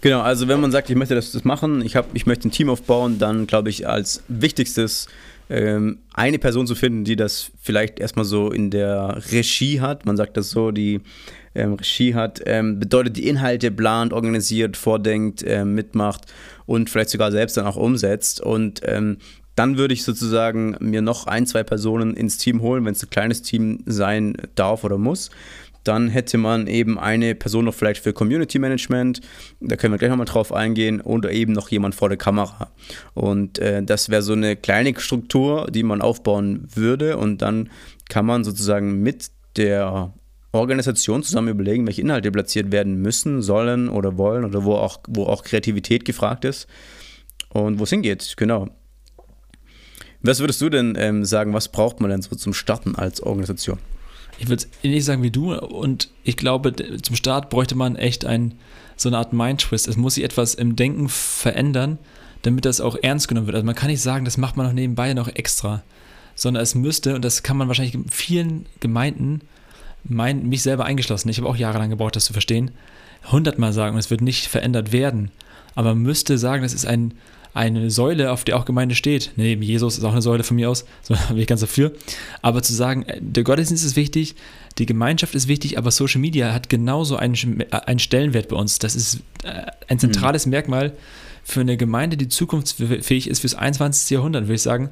Genau, 0.00 0.20
also 0.20 0.48
wenn 0.48 0.60
man 0.60 0.70
sagt, 0.70 0.90
ich 0.90 0.96
möchte 0.96 1.14
das, 1.14 1.32
das 1.32 1.44
machen, 1.44 1.82
ich, 1.82 1.96
hab, 1.96 2.14
ich 2.14 2.24
möchte 2.24 2.48
ein 2.48 2.50
Team 2.50 2.70
aufbauen, 2.70 3.18
dann 3.18 3.46
glaube 3.46 3.68
ich 3.68 3.88
als 3.88 4.22
wichtigstes 4.28 5.08
ähm, 5.50 5.98
eine 6.12 6.38
Person 6.38 6.66
zu 6.66 6.74
finden, 6.74 7.04
die 7.04 7.16
das 7.16 7.50
vielleicht 7.60 8.00
erstmal 8.00 8.24
so 8.24 8.50
in 8.50 8.70
der 8.70 9.22
Regie 9.30 9.80
hat. 9.80 10.06
Man 10.06 10.16
sagt 10.16 10.36
das 10.36 10.50
so, 10.50 10.70
die 10.70 11.00
ähm, 11.54 11.74
Regie 11.74 12.14
hat, 12.14 12.40
ähm, 12.46 12.78
bedeutet 12.78 13.16
die 13.16 13.28
Inhalte 13.28 13.70
plant, 13.70 14.12
organisiert, 14.12 14.76
vordenkt, 14.76 15.42
äh, 15.42 15.64
mitmacht 15.64 16.26
und 16.66 16.90
vielleicht 16.90 17.10
sogar 17.10 17.32
selbst 17.32 17.56
dann 17.56 17.66
auch 17.66 17.76
umsetzt. 17.76 18.40
Und 18.40 18.80
ähm, 18.84 19.18
dann 19.54 19.76
würde 19.76 19.94
ich 19.94 20.04
sozusagen 20.04 20.76
mir 20.78 21.02
noch 21.02 21.26
ein, 21.26 21.46
zwei 21.46 21.64
Personen 21.64 22.14
ins 22.14 22.38
Team 22.38 22.60
holen, 22.60 22.84
wenn 22.84 22.92
es 22.92 23.02
ein 23.02 23.10
kleines 23.10 23.42
Team 23.42 23.80
sein 23.86 24.36
darf 24.54 24.84
oder 24.84 24.98
muss. 24.98 25.30
Dann 25.88 26.08
hätte 26.08 26.36
man 26.36 26.66
eben 26.66 26.98
eine 26.98 27.34
Person 27.34 27.64
noch 27.64 27.72
vielleicht 27.72 28.02
für 28.02 28.12
Community 28.12 28.58
Management, 28.58 29.22
da 29.58 29.74
können 29.76 29.94
wir 29.94 29.98
gleich 29.98 30.10
nochmal 30.10 30.26
drauf 30.26 30.52
eingehen, 30.52 31.00
oder 31.00 31.32
eben 31.32 31.52
noch 31.52 31.70
jemand 31.70 31.94
vor 31.94 32.10
der 32.10 32.18
Kamera. 32.18 32.70
Und 33.14 33.58
äh, 33.58 33.82
das 33.82 34.10
wäre 34.10 34.20
so 34.20 34.34
eine 34.34 34.54
kleine 34.54 34.92
Struktur, 35.00 35.66
die 35.70 35.82
man 35.82 36.02
aufbauen 36.02 36.68
würde 36.74 37.16
und 37.16 37.40
dann 37.40 37.70
kann 38.10 38.26
man 38.26 38.44
sozusagen 38.44 39.02
mit 39.02 39.30
der 39.56 40.12
Organisation 40.52 41.22
zusammen 41.22 41.48
überlegen, 41.48 41.86
welche 41.86 42.02
Inhalte 42.02 42.30
platziert 42.30 42.70
werden 42.70 43.00
müssen, 43.00 43.40
sollen 43.40 43.88
oder 43.88 44.18
wollen 44.18 44.44
oder 44.44 44.64
wo 44.64 44.74
auch, 44.74 44.98
wo 45.08 45.24
auch 45.24 45.42
Kreativität 45.42 46.04
gefragt 46.04 46.44
ist 46.44 46.66
und 47.48 47.78
wo 47.78 47.84
es 47.84 47.90
hingeht, 47.90 48.34
genau. 48.36 48.68
Was 50.20 50.40
würdest 50.40 50.60
du 50.60 50.68
denn 50.68 50.96
ähm, 50.98 51.24
sagen, 51.24 51.54
was 51.54 51.68
braucht 51.68 52.00
man 52.00 52.10
denn 52.10 52.20
so 52.20 52.36
zum 52.36 52.52
Starten 52.52 52.94
als 52.94 53.22
Organisation? 53.22 53.78
Ich 54.38 54.48
würde 54.48 54.64
ähnlich 54.82 55.04
sagen 55.04 55.22
wie 55.22 55.30
du 55.30 55.54
und 55.54 56.10
ich 56.22 56.36
glaube, 56.36 56.74
zum 57.02 57.16
Start 57.16 57.50
bräuchte 57.50 57.74
man 57.74 57.96
echt 57.96 58.24
ein, 58.24 58.54
so 58.96 59.08
eine 59.08 59.18
Art 59.18 59.32
Mind-Twist. 59.32 59.88
Es 59.88 59.96
muss 59.96 60.14
sich 60.14 60.24
etwas 60.24 60.54
im 60.54 60.76
Denken 60.76 61.08
verändern, 61.08 61.98
damit 62.42 62.64
das 62.64 62.80
auch 62.80 62.96
ernst 63.02 63.28
genommen 63.28 63.46
wird. 63.46 63.56
Also 63.56 63.66
man 63.66 63.74
kann 63.74 63.90
nicht 63.90 64.00
sagen, 64.00 64.24
das 64.24 64.38
macht 64.38 64.56
man 64.56 64.66
noch 64.66 64.72
nebenbei 64.72 65.12
noch 65.14 65.28
extra, 65.28 65.82
sondern 66.34 66.62
es 66.62 66.74
müsste, 66.74 67.14
und 67.14 67.24
das 67.24 67.42
kann 67.42 67.56
man 67.56 67.68
wahrscheinlich 67.68 67.94
in 67.94 68.08
vielen 68.08 68.66
Gemeinden 68.80 69.40
mein, 70.04 70.48
mich 70.48 70.62
selber 70.62 70.84
eingeschlossen, 70.84 71.28
ich 71.28 71.38
habe 71.38 71.48
auch 71.48 71.56
jahrelang 71.56 71.90
gebraucht, 71.90 72.16
das 72.16 72.24
zu 72.24 72.32
verstehen, 72.32 72.70
hundertmal 73.30 73.72
sagen, 73.72 73.98
es 73.98 74.10
wird 74.10 74.20
nicht 74.20 74.46
verändert 74.46 74.92
werden. 74.92 75.30
Aber 75.74 75.94
man 75.94 76.02
müsste 76.02 76.38
sagen, 76.38 76.62
das 76.62 76.72
ist 76.72 76.86
ein, 76.86 77.14
eine 77.54 77.90
Säule, 77.90 78.30
auf 78.32 78.44
der 78.44 78.56
auch 78.56 78.64
Gemeinde 78.64 78.94
steht. 78.94 79.32
Neben 79.36 79.62
Jesus 79.62 79.98
ist 79.98 80.04
auch 80.04 80.12
eine 80.12 80.22
Säule 80.22 80.44
von 80.44 80.56
mir 80.56 80.70
aus, 80.70 80.84
so 81.02 81.14
bin 81.28 81.38
ich 81.38 81.46
ganz 81.46 81.60
dafür. 81.60 81.92
Aber 82.42 82.62
zu 82.62 82.72
sagen, 82.72 83.04
äh, 83.04 83.18
der 83.20 83.44
Gottesdienst 83.44 83.84
ist 83.84 83.96
wichtig, 83.96 84.34
die 84.78 84.86
Gemeinschaft 84.86 85.34
ist 85.34 85.48
wichtig, 85.48 85.76
aber 85.76 85.90
Social 85.90 86.20
Media 86.20 86.52
hat 86.52 86.68
genauso 86.68 87.16
einen, 87.16 87.64
einen 87.70 87.98
Stellenwert 87.98 88.48
bei 88.48 88.56
uns. 88.56 88.78
Das 88.78 88.94
ist 88.94 89.20
äh, 89.42 89.66
ein 89.88 89.98
zentrales 89.98 90.46
mhm. 90.46 90.50
Merkmal 90.50 90.92
für 91.42 91.60
eine 91.60 91.76
Gemeinde, 91.76 92.16
die 92.16 92.28
zukunftsfähig 92.28 93.28
ist 93.28 93.40
fürs 93.40 93.54
21. 93.54 94.10
Jahrhundert, 94.10 94.44
würde 94.44 94.54
ich 94.54 94.62
sagen. 94.62 94.90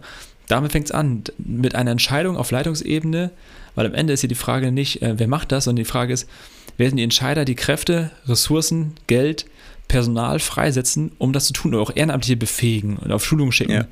Damit 0.48 0.72
fängt 0.72 0.86
es 0.86 0.92
an, 0.92 1.24
mit 1.38 1.74
einer 1.74 1.90
Entscheidung 1.90 2.36
auf 2.36 2.50
Leitungsebene, 2.50 3.30
weil 3.74 3.86
am 3.86 3.94
Ende 3.94 4.12
ist 4.12 4.20
hier 4.20 4.28
die 4.28 4.34
Frage 4.34 4.72
nicht, 4.72 5.02
äh, 5.02 5.18
wer 5.18 5.28
macht 5.28 5.52
das, 5.52 5.64
sondern 5.64 5.84
die 5.84 5.90
Frage 5.90 6.12
ist, 6.12 6.28
wer 6.76 6.88
sind 6.88 6.96
die 6.96 7.02
Entscheider, 7.02 7.44
die 7.44 7.54
Kräfte, 7.54 8.10
Ressourcen, 8.26 8.94
Geld, 9.06 9.46
Personal 9.88 10.38
freisetzen, 10.38 11.12
um 11.18 11.32
das 11.32 11.46
zu 11.46 11.52
tun 11.52 11.74
oder 11.74 11.82
auch 11.82 11.94
Ehrenamtliche 11.94 12.36
befähigen 12.36 12.96
und 12.96 13.12
auf 13.12 13.24
Schulungen 13.24 13.52
schicken. 13.52 13.72
Ja. 13.72 13.86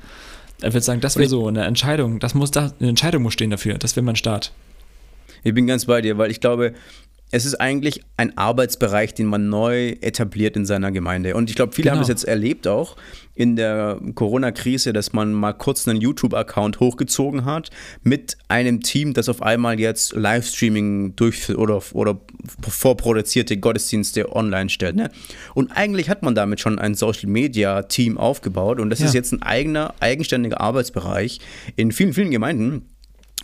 Er 0.61 0.73
wird 0.73 0.83
sagen, 0.83 1.01
das 1.01 1.17
wäre 1.17 1.27
so 1.27 1.47
eine 1.47 1.65
Entscheidung, 1.65 2.19
das 2.19 2.33
muss 2.33 2.51
da, 2.51 2.73
eine 2.79 2.89
Entscheidung 2.89 3.23
muss 3.23 3.33
stehen 3.33 3.49
dafür, 3.49 3.77
das 3.77 3.95
wäre 3.95 4.05
mein 4.05 4.15
Start. 4.15 4.53
Ich 5.43 5.53
bin 5.53 5.67
ganz 5.67 5.85
bei 5.85 6.01
dir, 6.01 6.17
weil 6.17 6.31
ich 6.31 6.39
glaube, 6.39 6.73
es 7.35 7.43
ist 7.43 7.55
eigentlich 7.55 8.01
ein 8.15 8.37
Arbeitsbereich, 8.37 9.13
den 9.13 9.25
man 9.25 9.49
neu 9.49 9.89
etabliert 9.99 10.55
in 10.55 10.65
seiner 10.65 10.93
Gemeinde. 10.93 11.35
Und 11.35 11.49
ich 11.49 11.57
glaube, 11.57 11.73
viele 11.73 11.89
genau. 11.89 11.95
haben 11.95 11.99
das 11.99 12.07
jetzt 12.07 12.23
erlebt 12.23 12.65
auch 12.65 12.95
in 13.33 13.57
der 13.57 13.99
Corona-Krise, 14.15 14.93
dass 14.93 15.11
man 15.11 15.33
mal 15.33 15.51
kurz 15.51 15.85
einen 15.85 15.99
YouTube-Account 15.99 16.79
hochgezogen 16.79 17.43
hat 17.43 17.71
mit 18.03 18.37
einem 18.47 18.79
Team, 18.79 19.13
das 19.13 19.27
auf 19.27 19.41
einmal 19.41 19.81
jetzt 19.81 20.15
Livestreaming 20.15 21.17
durchführt 21.17 21.57
oder, 21.57 21.81
oder 21.91 22.21
vorproduzierte 22.65 23.57
Gottesdienste 23.57 24.33
online 24.33 24.69
stellt. 24.69 24.95
Ne? 24.95 25.11
Und 25.53 25.71
eigentlich 25.71 26.09
hat 26.09 26.23
man 26.23 26.35
damit 26.35 26.61
schon 26.61 26.79
ein 26.79 26.95
Social-Media-Team 26.95 28.17
aufgebaut 28.17 28.79
und 28.79 28.89
das 28.89 28.99
ja. 28.99 29.07
ist 29.07 29.13
jetzt 29.13 29.33
ein 29.33 29.41
eigener, 29.41 29.93
eigenständiger 29.99 30.61
Arbeitsbereich 30.61 31.41
in 31.75 31.91
vielen, 31.91 32.13
vielen 32.13 32.31
Gemeinden 32.31 32.85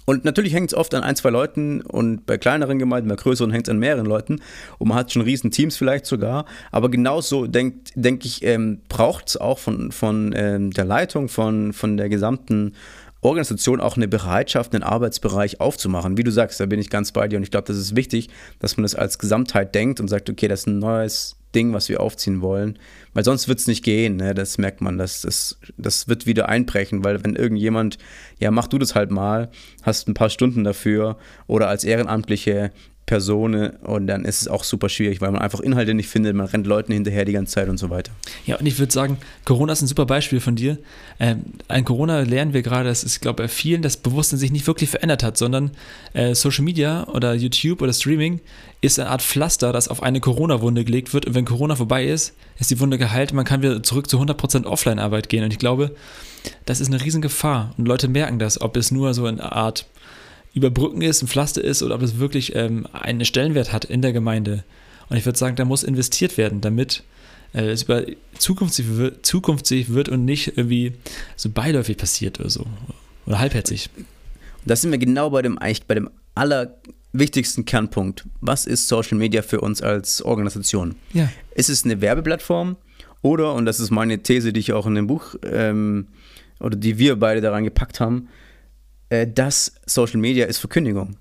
und 0.06 0.26
natürlich 0.26 0.54
hängt 0.54 0.72
es 0.72 0.78
oft 0.78 0.94
an 0.94 1.04
ein, 1.04 1.16
zwei 1.16 1.30
Leuten 1.30 1.82
und 1.82 2.26
bei 2.26 2.38
kleineren 2.38 2.80
Gemeinden, 2.80 3.10
bei 3.10 3.16
größeren 3.16 3.52
hängt 3.52 3.68
es 3.68 3.72
an 3.72 3.80
mehreren 3.80 4.06
Leuten 4.06 4.42
und 4.78 4.88
man 4.88 4.98
hat 4.98 5.12
schon 5.12 5.22
riesen 5.22 5.52
Teams 5.52 5.78
vielleicht 5.78 6.06
sogar. 6.06 6.46
Aber 6.72 6.90
genauso 6.90 7.48
denke 7.48 7.80
denk 7.96 8.26
ich, 8.26 8.44
ähm, 8.44 8.80
braucht 8.90 9.30
es 9.30 9.38
auch 9.38 9.60
von, 9.60 9.92
von 9.92 10.34
ähm, 10.36 10.72
der 10.72 10.86
Leitung, 10.86 11.30
von, 11.30 11.74
von 11.74 11.98
der 11.98 12.10
gesamten 12.10 12.74
Organisation 13.22 13.80
auch 13.80 13.98
eine 13.98 14.08
Bereitschaft, 14.08 14.74
einen 14.74 14.84
Arbeitsbereich 14.84 15.60
aufzumachen. 15.60 16.18
Wie 16.18 16.24
du 16.24 16.32
sagst, 16.32 16.60
da 16.60 16.66
bin 16.66 16.80
ich 16.80 16.90
ganz 16.90 17.12
bei 17.12 17.28
dir 17.28 17.38
und 17.38 17.44
ich 17.44 17.52
glaube, 17.52 17.68
das 17.68 17.78
ist 17.78 17.96
wichtig, 17.96 18.30
dass 18.60 18.78
man 18.78 18.84
das 18.84 18.96
als 18.96 19.20
Gesamtheit 19.20 19.76
denkt 19.76 20.00
und 20.00 20.08
sagt, 20.08 20.30
okay, 20.30 20.48
das 20.48 20.62
ist 20.62 20.68
ein 20.68 20.80
neues 20.80 21.38
Ding, 21.56 21.74
was 21.74 21.90
wir 21.90 22.00
aufziehen 22.00 22.42
wollen. 22.42 22.80
Weil 23.14 23.24
sonst 23.26 23.48
wird 23.48 23.60
es 23.60 23.68
nicht 23.68 23.84
gehen, 23.84 24.16
ne? 24.16 24.34
das 24.34 24.58
merkt 24.58 24.82
man, 24.82 24.98
das, 24.98 25.22
das, 25.22 25.60
das 25.78 26.08
wird 26.08 26.26
wieder 26.26 26.48
einbrechen, 26.48 27.04
weil 27.04 27.24
wenn 27.24 27.36
irgendjemand, 27.36 27.98
ja, 28.40 28.52
mach 28.52 28.68
du 28.68 28.78
das 28.78 28.96
halt 28.96 29.12
mal, 29.12 29.50
hast 29.84 30.08
ein 30.08 30.14
paar 30.14 30.30
Stunden 30.30 30.64
dafür 30.64 31.18
oder 31.48 31.68
als 31.68 31.84
Ehrenamtliche 31.84 32.72
Person 33.12 33.72
und 33.84 34.08
dann 34.08 34.24
ist 34.24 34.42
es 34.42 34.48
auch 34.48 34.64
super 34.64 34.88
schwierig, 34.88 35.20
weil 35.20 35.32
man 35.32 35.42
einfach 35.42 35.60
Inhalte 35.60 35.94
nicht 35.94 36.08
findet, 36.08 36.34
man 36.34 36.46
rennt 36.46 36.66
Leuten 36.66 36.94
hinterher 36.94 37.26
die 37.26 37.34
ganze 37.34 37.56
Zeit 37.56 37.68
und 37.68 37.78
so 37.78 37.90
weiter. 37.90 38.14
Ja, 38.46 38.56
und 38.56 38.66
ich 38.66 38.80
würde 38.80 38.94
sagen, 38.94 39.18
Corona 39.44 39.74
ist 39.74 39.82
ein 39.82 39.88
super 39.88 40.06
Beispiel 40.06 40.40
von 40.40 40.56
dir. 40.56 40.78
Ähm, 41.20 41.44
an 41.68 41.84
Corona 41.84 42.22
lernen 42.22 42.54
wir 42.54 42.62
gerade, 42.62 42.88
dass 42.88 43.04
es, 43.04 43.20
glaube 43.20 43.44
bei 43.44 43.50
vielen 43.50 43.82
das 43.82 43.98
Bewusstsein 43.98 44.40
sich 44.40 44.50
nicht 44.50 44.66
wirklich 44.66 44.90
verändert 44.90 45.24
hat, 45.24 45.38
sondern 45.38 45.72
äh, 46.14 46.34
Social 46.36 46.64
Media 46.64 47.06
oder 47.10 47.34
YouTube 47.34 47.82
oder 47.82 47.92
Streaming 47.92 48.40
ist 48.80 48.98
eine 48.98 49.10
Art 49.10 49.22
Pflaster, 49.22 49.74
das 49.74 49.90
auf 49.90 50.02
eine 50.02 50.22
Corona-Wunde 50.22 50.86
gelegt 50.86 51.14
wird 51.14 51.26
und 51.26 51.36
wenn 51.36 51.44
Corona 51.44 51.76
vorbei 51.76 52.06
ist, 52.06 52.34
ist 52.60 52.72
die 52.72 52.80
Wunde 52.80 52.98
geheilt, 52.98 53.34
man 53.34 53.44
kann 53.44 53.62
wieder 53.62 53.84
zurück 53.84 54.10
zu 54.10 54.22
100% 54.22 54.64
Offline-Arbeit 54.64 55.28
gehen 55.28 55.44
und 55.44 55.52
ich 55.52 55.60
glaube, 55.60 55.94
das 56.66 56.80
ist 56.80 56.88
eine 56.88 57.04
Riesengefahr 57.04 57.76
und 57.78 57.90
Leute 57.90 58.08
merken 58.08 58.40
das, 58.40 58.62
ob 58.62 58.78
es 58.78 58.90
nur 58.90 59.14
so 59.14 59.26
eine 59.26 59.52
Art 59.52 59.86
überbrücken 60.54 61.02
ist, 61.02 61.22
ein 61.22 61.28
Pflaster 61.28 61.64
ist 61.64 61.82
oder 61.84 61.96
ob 61.96 62.02
es 62.02 62.20
wirklich 62.20 62.56
ähm, 62.56 62.88
einen 62.94 63.26
Stellenwert 63.26 63.72
hat 63.72 63.86
in 63.86 64.02
der 64.02 64.14
Gemeinde. 64.14 64.64
Und 65.10 65.18
ich 65.18 65.26
würde 65.26 65.38
sagen, 65.40 65.56
da 65.56 65.66
muss 65.66 65.84
investiert 65.84 66.38
werden, 66.38 66.62
damit 66.62 67.04
äh, 67.54 67.70
es 67.70 67.84
über 67.84 68.04
zukunftsfähig 68.38 68.98
wird, 68.98 69.26
zukunftsfähig 69.26 69.94
wird 69.94 70.10
und 70.10 70.26
nicht 70.26 70.58
irgendwie 70.58 70.94
so 71.36 71.50
beiläufig 71.50 71.98
passiert 71.98 72.40
oder 72.40 72.50
so. 72.50 72.66
Oder 73.26 73.40
halbherzig. 73.40 73.90
Da 74.66 74.76
sind 74.76 74.92
wir 74.92 74.98
genau 74.98 75.30
bei 75.30 75.42
dem, 75.42 75.58
eigentlich 75.58 75.86
bei 75.86 75.96
dem 75.96 76.10
allerwichtigsten 76.36 77.66
Kernpunkt. 77.66 78.26
Was 78.42 78.66
ist 78.66 78.88
Social 78.88 79.18
Media 79.18 79.42
für 79.42 79.62
uns 79.62 79.82
als 79.82 80.22
Organisation? 80.22 80.96
Ja. 81.14 81.30
Ist 81.56 81.70
es 81.70 81.84
eine 81.84 82.02
Werbeplattform 82.02 82.78
oder, 83.22 83.54
und 83.54 83.66
das 83.66 83.80
ist 83.80 83.92
meine 83.92 84.20
These, 84.20 84.54
die 84.54 84.60
ich 84.60 84.74
auch 84.74 84.86
in 84.86 84.96
dem 84.96 85.08
Buch 85.08 85.36
ähm, 85.44 86.08
oder 86.60 86.76
die 86.76 86.98
wir 86.98 87.18
beide 87.18 87.42
daran 87.42 87.64
gepackt 87.64 88.00
haben, 88.00 88.30
äh, 89.12 89.28
dass 89.28 89.74
Social 89.86 90.20
Media 90.20 90.46
ist 90.46 90.60
Verkündigung. 90.60 91.18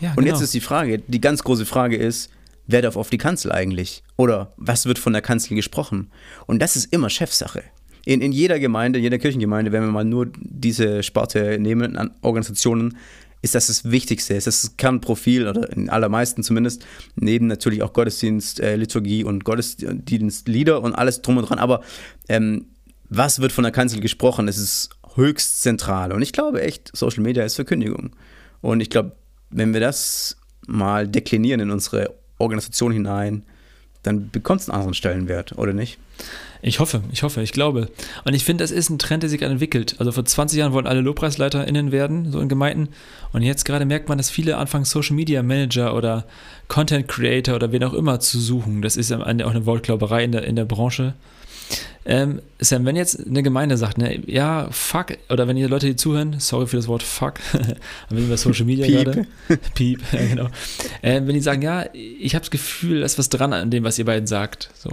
Ja, 0.00 0.10
und 0.10 0.24
genau. 0.24 0.28
jetzt 0.28 0.42
ist 0.42 0.54
die 0.54 0.60
Frage, 0.60 0.98
die 0.98 1.20
ganz 1.20 1.42
große 1.42 1.64
Frage 1.64 1.96
ist, 1.96 2.30
wer 2.66 2.82
darf 2.82 2.96
auf 2.96 3.08
die 3.08 3.18
Kanzel 3.18 3.50
eigentlich? 3.50 4.04
Oder 4.16 4.52
was 4.56 4.86
wird 4.86 4.98
von 4.98 5.12
der 5.14 5.22
Kanzel 5.22 5.56
gesprochen? 5.56 6.10
Und 6.46 6.60
das 6.60 6.76
ist 6.76 6.92
immer 6.92 7.08
Chefsache. 7.08 7.62
In, 8.04 8.20
in 8.20 8.32
jeder 8.32 8.58
Gemeinde, 8.58 8.98
in 8.98 9.04
jeder 9.04 9.18
Kirchengemeinde, 9.18 9.72
wenn 9.72 9.82
wir 9.82 9.90
mal 9.90 10.04
nur 10.04 10.30
diese 10.36 11.02
Sparte 11.02 11.58
nehmen 11.58 11.96
an 11.96 12.10
Organisationen, 12.20 12.98
ist 13.40 13.54
das 13.54 13.68
das 13.68 13.90
Wichtigste, 13.90 14.34
ist 14.34 14.46
das 14.46 14.76
Kernprofil 14.76 15.48
oder 15.48 15.72
in 15.72 15.88
allermeisten 15.88 16.42
zumindest, 16.42 16.84
neben 17.16 17.46
natürlich 17.46 17.82
auch 17.82 17.92
Gottesdienst, 17.92 18.60
äh, 18.60 18.76
Liturgie 18.76 19.24
und 19.24 19.44
Gottesdienstlieder 19.44 20.82
und 20.82 20.94
alles 20.94 21.22
drum 21.22 21.38
und 21.38 21.48
dran. 21.48 21.58
Aber 21.58 21.82
ähm, 22.28 22.66
was 23.08 23.40
wird 23.40 23.52
von 23.52 23.64
der 23.64 23.72
Kanzel 23.72 24.00
gesprochen? 24.00 24.48
Es 24.48 24.58
ist 24.58 24.90
höchst 25.14 25.62
zentral. 25.62 26.12
Und 26.12 26.22
ich 26.22 26.32
glaube 26.32 26.62
echt, 26.62 26.90
Social 26.96 27.22
Media 27.22 27.44
ist 27.44 27.56
Verkündigung. 27.56 28.10
Und 28.60 28.80
ich 28.80 28.90
glaube, 28.90 29.12
wenn 29.50 29.72
wir 29.72 29.80
das 29.80 30.36
mal 30.66 31.08
deklinieren 31.08 31.60
in 31.60 31.70
unsere 31.70 32.14
Organisation 32.38 32.92
hinein, 32.92 33.42
dann 34.02 34.30
bekommt 34.30 34.60
es 34.60 34.68
einen 34.68 34.76
anderen 34.76 34.94
Stellenwert, 34.94 35.56
oder 35.58 35.72
nicht? 35.72 35.98
Ich 36.60 36.78
hoffe, 36.78 37.02
ich 37.12 37.22
hoffe, 37.22 37.42
ich 37.42 37.52
glaube. 37.52 37.88
Und 38.24 38.34
ich 38.34 38.44
finde, 38.44 38.62
das 38.62 38.70
ist 38.70 38.88
ein 38.88 38.98
Trend, 38.98 39.22
der 39.22 39.30
sich 39.30 39.42
entwickelt. 39.42 39.96
Also 39.98 40.12
vor 40.12 40.24
20 40.24 40.58
Jahren 40.58 40.72
wollten 40.72 40.88
alle 40.88 41.00
LobpreisleiterInnen 41.00 41.90
werden, 41.90 42.30
so 42.30 42.40
in 42.40 42.48
Gemeinden. 42.48 42.88
Und 43.32 43.42
jetzt 43.42 43.64
gerade 43.64 43.84
merkt 43.84 44.08
man, 44.08 44.18
dass 44.18 44.30
viele 44.30 44.56
anfangen, 44.56 44.84
Social 44.84 45.16
Media 45.16 45.42
Manager 45.42 45.94
oder 45.96 46.24
Content 46.68 47.08
Creator 47.08 47.56
oder 47.56 47.72
wen 47.72 47.82
auch 47.82 47.94
immer 47.94 48.20
zu 48.20 48.40
suchen. 48.40 48.82
Das 48.82 48.96
ist 48.96 49.10
am 49.10 49.22
Ende 49.22 49.46
auch 49.46 49.50
eine 49.50 49.66
Wortglauberei 49.66 50.24
in 50.24 50.32
der, 50.32 50.44
in 50.44 50.56
der 50.56 50.64
Branche. 50.64 51.14
Ähm, 52.04 52.42
Sam, 52.58 52.84
wenn 52.84 52.96
jetzt 52.96 53.26
eine 53.26 53.42
Gemeinde 53.42 53.76
sagt, 53.76 53.98
ne, 53.98 54.20
ja, 54.26 54.68
fuck, 54.70 55.16
oder 55.28 55.46
wenn 55.46 55.56
ihr 55.56 55.68
Leute, 55.68 55.86
die 55.86 55.96
zuhören, 55.96 56.40
sorry 56.40 56.66
für 56.66 56.76
das 56.76 56.88
Wort 56.88 57.02
fuck, 57.02 57.34
aber 58.08 58.18
wir 58.18 58.28
bei 58.28 58.36
Social 58.36 58.64
Media 58.64 58.86
gerade. 58.86 59.26
Piep, 59.74 60.00
ja, 60.12 60.26
genau. 60.26 60.48
Ähm, 61.02 61.26
wenn 61.26 61.34
die 61.34 61.40
sagen, 61.40 61.62
ja, 61.62 61.86
ich 61.92 62.34
habe 62.34 62.42
das 62.42 62.50
Gefühl, 62.50 63.00
da 63.00 63.06
ist 63.06 63.18
was 63.18 63.28
dran 63.28 63.52
an 63.52 63.70
dem, 63.70 63.84
was 63.84 63.98
ihr 63.98 64.04
beiden 64.04 64.26
sagt. 64.26 64.70
So. 64.74 64.90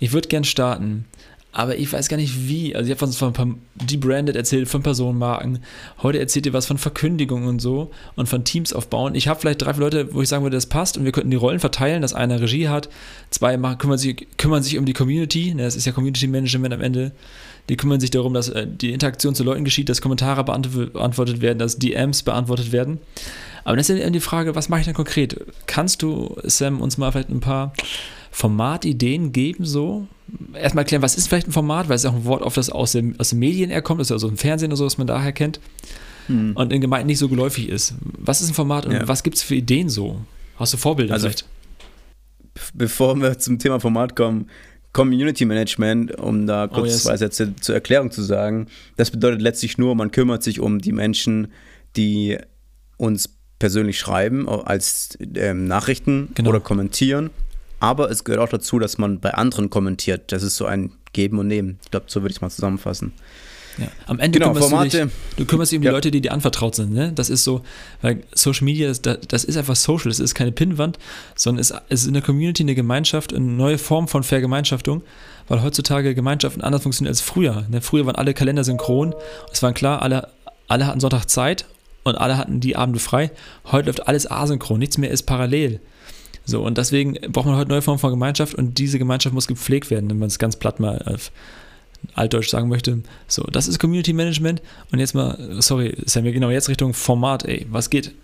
Ich 0.00 0.12
würde 0.12 0.28
gern 0.28 0.44
starten 0.44 1.04
aber 1.52 1.76
ich 1.76 1.92
weiß 1.92 2.08
gar 2.08 2.18
nicht 2.18 2.48
wie. 2.48 2.76
Also, 2.76 2.90
ich 2.90 3.00
habe 3.00 3.12
von, 3.12 3.34
von 3.34 3.58
Debranded 3.74 4.36
erzählt, 4.36 4.68
von 4.68 4.82
Personenmarken. 4.82 5.60
Heute 6.02 6.18
erzählt 6.18 6.46
ihr 6.46 6.52
was 6.52 6.66
von 6.66 6.78
Verkündigung 6.78 7.46
und 7.46 7.60
so 7.60 7.90
und 8.16 8.28
von 8.28 8.44
Teams 8.44 8.72
aufbauen. 8.72 9.14
Ich 9.14 9.28
habe 9.28 9.40
vielleicht 9.40 9.62
drei, 9.62 9.72
vier 9.72 9.82
Leute, 9.82 10.14
wo 10.14 10.20
ich 10.20 10.28
sagen 10.28 10.42
würde, 10.42 10.56
das 10.56 10.66
passt 10.66 10.98
und 10.98 11.04
wir 11.04 11.12
könnten 11.12 11.30
die 11.30 11.36
Rollen 11.36 11.58
verteilen, 11.58 12.02
dass 12.02 12.12
einer 12.12 12.40
Regie 12.40 12.68
hat, 12.68 12.88
zwei 13.30 13.56
machen, 13.56 13.78
kümmern, 13.78 13.98
sich, 13.98 14.26
kümmern 14.36 14.62
sich 14.62 14.76
um 14.78 14.84
die 14.84 14.92
Community. 14.92 15.54
Ne, 15.54 15.62
das 15.62 15.74
ist 15.74 15.86
ja 15.86 15.92
Community 15.92 16.26
Management 16.26 16.74
am 16.74 16.80
Ende. 16.82 17.12
Die 17.70 17.76
kümmern 17.76 18.00
sich 18.00 18.10
darum, 18.10 18.34
dass 18.34 18.48
äh, 18.50 18.66
die 18.66 18.92
Interaktion 18.92 19.34
zu 19.34 19.42
Leuten 19.42 19.64
geschieht, 19.64 19.88
dass 19.88 20.00
Kommentare 20.02 20.44
beantwortet 20.44 21.40
werden, 21.40 21.58
dass 21.58 21.78
DMs 21.78 22.22
beantwortet 22.22 22.72
werden. 22.72 22.98
Aber 23.64 23.76
das 23.76 23.90
ist 23.90 23.98
ja 23.98 24.08
die 24.08 24.20
Frage, 24.20 24.54
was 24.54 24.68
mache 24.68 24.80
ich 24.80 24.86
dann 24.86 24.94
konkret? 24.94 25.38
Kannst 25.66 26.02
du, 26.02 26.36
Sam, 26.44 26.80
uns 26.80 26.98
mal 26.98 27.10
vielleicht 27.12 27.30
ein 27.30 27.40
paar 27.40 27.72
Formatideen 28.30 29.32
geben, 29.32 29.64
so? 29.64 30.06
Erstmal 30.54 30.82
erklären, 30.82 31.02
was 31.02 31.16
ist 31.16 31.28
vielleicht 31.28 31.48
ein 31.48 31.52
Format, 31.52 31.88
weil 31.88 31.96
es 31.96 32.04
ist 32.04 32.10
auch 32.10 32.14
ein 32.14 32.24
Wort, 32.24 32.42
auf 32.42 32.54
das 32.54 32.70
aus, 32.70 32.92
dem, 32.92 33.18
aus 33.18 33.30
den 33.30 33.38
Medien 33.38 33.70
erkommt, 33.70 34.00
das 34.00 34.08
ist 34.08 34.10
ja 34.10 34.18
so 34.18 34.28
im 34.28 34.36
Fernsehen 34.36 34.70
oder 34.70 34.76
so, 34.76 34.86
was 34.86 34.98
man 34.98 35.06
daher 35.06 35.32
kennt 35.32 35.60
hm. 36.26 36.52
und 36.54 36.72
in 36.72 36.80
Gemeinden 36.80 37.06
nicht 37.06 37.18
so 37.18 37.28
geläufig 37.28 37.68
ist. 37.68 37.94
Was 38.00 38.40
ist 38.40 38.50
ein 38.50 38.54
Format 38.54 38.86
und 38.86 38.92
ja. 38.92 39.08
was 39.08 39.22
gibt 39.22 39.36
es 39.36 39.42
für 39.42 39.54
Ideen 39.54 39.88
so? 39.88 40.20
Hast 40.56 40.72
du 40.72 40.76
Vorbilder 40.76 41.14
also, 41.14 41.28
vielleicht? 41.28 41.46
Bevor 42.74 43.16
wir 43.16 43.38
zum 43.38 43.58
Thema 43.58 43.78
Format 43.78 44.16
kommen, 44.16 44.48
Community 44.92 45.44
Management, 45.44 46.18
um 46.18 46.46
da 46.46 46.66
kurz 46.66 46.80
oh, 46.80 46.86
yes. 46.86 47.02
zwei 47.04 47.16
Sätze 47.16 47.54
zur 47.56 47.74
Erklärung 47.74 48.10
zu 48.10 48.22
sagen, 48.22 48.66
das 48.96 49.10
bedeutet 49.10 49.42
letztlich 49.42 49.78
nur, 49.78 49.94
man 49.94 50.10
kümmert 50.10 50.42
sich 50.42 50.60
um 50.60 50.80
die 50.80 50.92
Menschen, 50.92 51.52
die 51.96 52.38
uns 52.96 53.36
persönlich 53.58 53.98
schreiben, 53.98 54.48
als 54.48 55.16
ähm, 55.36 55.66
Nachrichten 55.66 56.30
genau. 56.34 56.50
oder 56.50 56.60
kommentieren 56.60 57.30
aber 57.80 58.10
es 58.10 58.24
gehört 58.24 58.42
auch 58.42 58.48
dazu, 58.48 58.78
dass 58.78 58.98
man 58.98 59.20
bei 59.20 59.34
anderen 59.34 59.70
kommentiert. 59.70 60.32
Das 60.32 60.42
ist 60.42 60.56
so 60.56 60.66
ein 60.66 60.92
Geben 61.12 61.38
und 61.38 61.48
Nehmen. 61.48 61.78
Ich 61.82 61.90
glaube, 61.90 62.06
so 62.08 62.22
würde 62.22 62.30
ich 62.30 62.36
es 62.36 62.40
mal 62.40 62.50
zusammenfassen. 62.50 63.12
Ja. 63.78 63.86
Am 64.06 64.18
Ende 64.18 64.38
genau, 64.38 64.52
kümmerst 64.52 64.70
Formate, 64.70 64.98
du, 64.98 65.04
dich, 65.06 65.14
du 65.36 65.44
kümmerst 65.46 65.72
dich 65.72 65.76
um 65.78 65.82
die 65.82 65.86
ja. 65.86 65.92
Leute, 65.92 66.10
die 66.10 66.20
dir 66.20 66.32
anvertraut 66.32 66.74
sind. 66.74 66.92
Ne? 66.92 67.12
Das 67.14 67.30
ist 67.30 67.44
so, 67.44 67.62
weil 68.02 68.24
Social 68.34 68.64
Media, 68.64 68.90
ist, 68.90 69.06
das 69.06 69.44
ist 69.44 69.56
einfach 69.56 69.76
Social, 69.76 70.08
das 70.08 70.18
ist 70.18 70.34
keine 70.34 70.52
Pinnwand, 70.52 70.98
sondern 71.36 71.60
es 71.60 71.72
ist 71.88 72.08
eine 72.08 72.20
Community, 72.20 72.64
eine 72.64 72.74
Gemeinschaft, 72.74 73.32
eine 73.32 73.44
neue 73.44 73.78
Form 73.78 74.08
von 74.08 74.24
Vergemeinschaftung, 74.24 75.02
weil 75.46 75.62
heutzutage 75.62 76.14
Gemeinschaften 76.14 76.62
anders 76.62 76.82
funktionieren 76.82 77.12
als 77.12 77.20
früher. 77.20 77.66
Ne? 77.70 77.80
Früher 77.80 78.04
waren 78.06 78.16
alle 78.16 78.34
Kalender 78.34 78.64
synchron, 78.64 79.14
es 79.52 79.62
war 79.62 79.72
klar, 79.72 80.02
alle, 80.02 80.28
alle 80.66 80.86
hatten 80.86 81.00
Sonntag 81.00 81.26
Zeit 81.26 81.66
und 82.02 82.16
alle 82.16 82.36
hatten 82.36 82.58
die 82.60 82.74
Abende 82.74 82.98
frei. 82.98 83.30
Heute 83.66 83.86
läuft 83.86 84.08
alles 84.08 84.28
asynchron, 84.28 84.80
nichts 84.80 84.98
mehr 84.98 85.10
ist 85.10 85.22
parallel. 85.22 85.80
So, 86.48 86.62
und 86.62 86.78
deswegen 86.78 87.12
braucht 87.30 87.44
man 87.44 87.56
heute 87.56 87.68
neue 87.68 87.82
Formen 87.82 87.98
von 87.98 88.08
Gemeinschaft 88.08 88.54
und 88.54 88.78
diese 88.78 88.98
Gemeinschaft 88.98 89.34
muss 89.34 89.46
gepflegt 89.46 89.90
werden, 89.90 90.08
wenn 90.08 90.18
man 90.18 90.28
es 90.28 90.38
ganz 90.38 90.56
platt 90.56 90.80
mal 90.80 90.96
auf 91.04 91.30
altdeutsch 92.14 92.48
sagen 92.48 92.70
möchte. 92.70 93.02
So, 93.26 93.42
das 93.52 93.68
ist 93.68 93.78
Community 93.78 94.14
Management 94.14 94.62
und 94.90 94.98
jetzt 94.98 95.14
mal, 95.14 95.36
sorry, 95.60 95.94
Sam, 96.06 96.24
wir 96.24 96.32
genau 96.32 96.48
jetzt 96.48 96.70
Richtung 96.70 96.94
Format, 96.94 97.44
ey, 97.44 97.66
was 97.68 97.90
geht? 97.90 98.14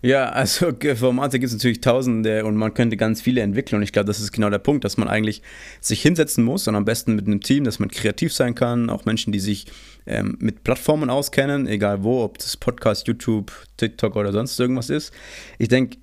Ja, 0.00 0.30
also 0.30 0.72
Formate 0.96 1.38
gibt 1.38 1.48
es 1.48 1.52
natürlich 1.52 1.82
tausende 1.82 2.46
und 2.46 2.56
man 2.56 2.72
könnte 2.72 2.96
ganz 2.96 3.20
viele 3.20 3.42
entwickeln 3.42 3.76
und 3.76 3.82
ich 3.82 3.92
glaube, 3.92 4.06
das 4.06 4.18
ist 4.18 4.32
genau 4.32 4.48
der 4.48 4.58
Punkt, 4.58 4.84
dass 4.84 4.96
man 4.96 5.08
eigentlich 5.08 5.42
sich 5.82 6.00
hinsetzen 6.00 6.42
muss 6.42 6.66
und 6.68 6.74
am 6.74 6.86
besten 6.86 7.16
mit 7.16 7.26
einem 7.26 7.42
Team, 7.42 7.64
dass 7.64 7.80
man 7.80 7.90
kreativ 7.90 8.32
sein 8.32 8.54
kann, 8.54 8.88
auch 8.88 9.04
Menschen, 9.04 9.30
die 9.30 9.40
sich 9.40 9.66
ähm, 10.06 10.38
mit 10.40 10.64
Plattformen 10.64 11.10
auskennen, 11.10 11.66
egal 11.66 12.02
wo, 12.02 12.24
ob 12.24 12.38
das 12.38 12.56
Podcast, 12.56 13.08
YouTube, 13.08 13.52
TikTok 13.76 14.16
oder 14.16 14.32
sonst 14.32 14.58
irgendwas 14.58 14.88
ist. 14.88 15.12
Ich 15.58 15.68
denke, 15.68 15.98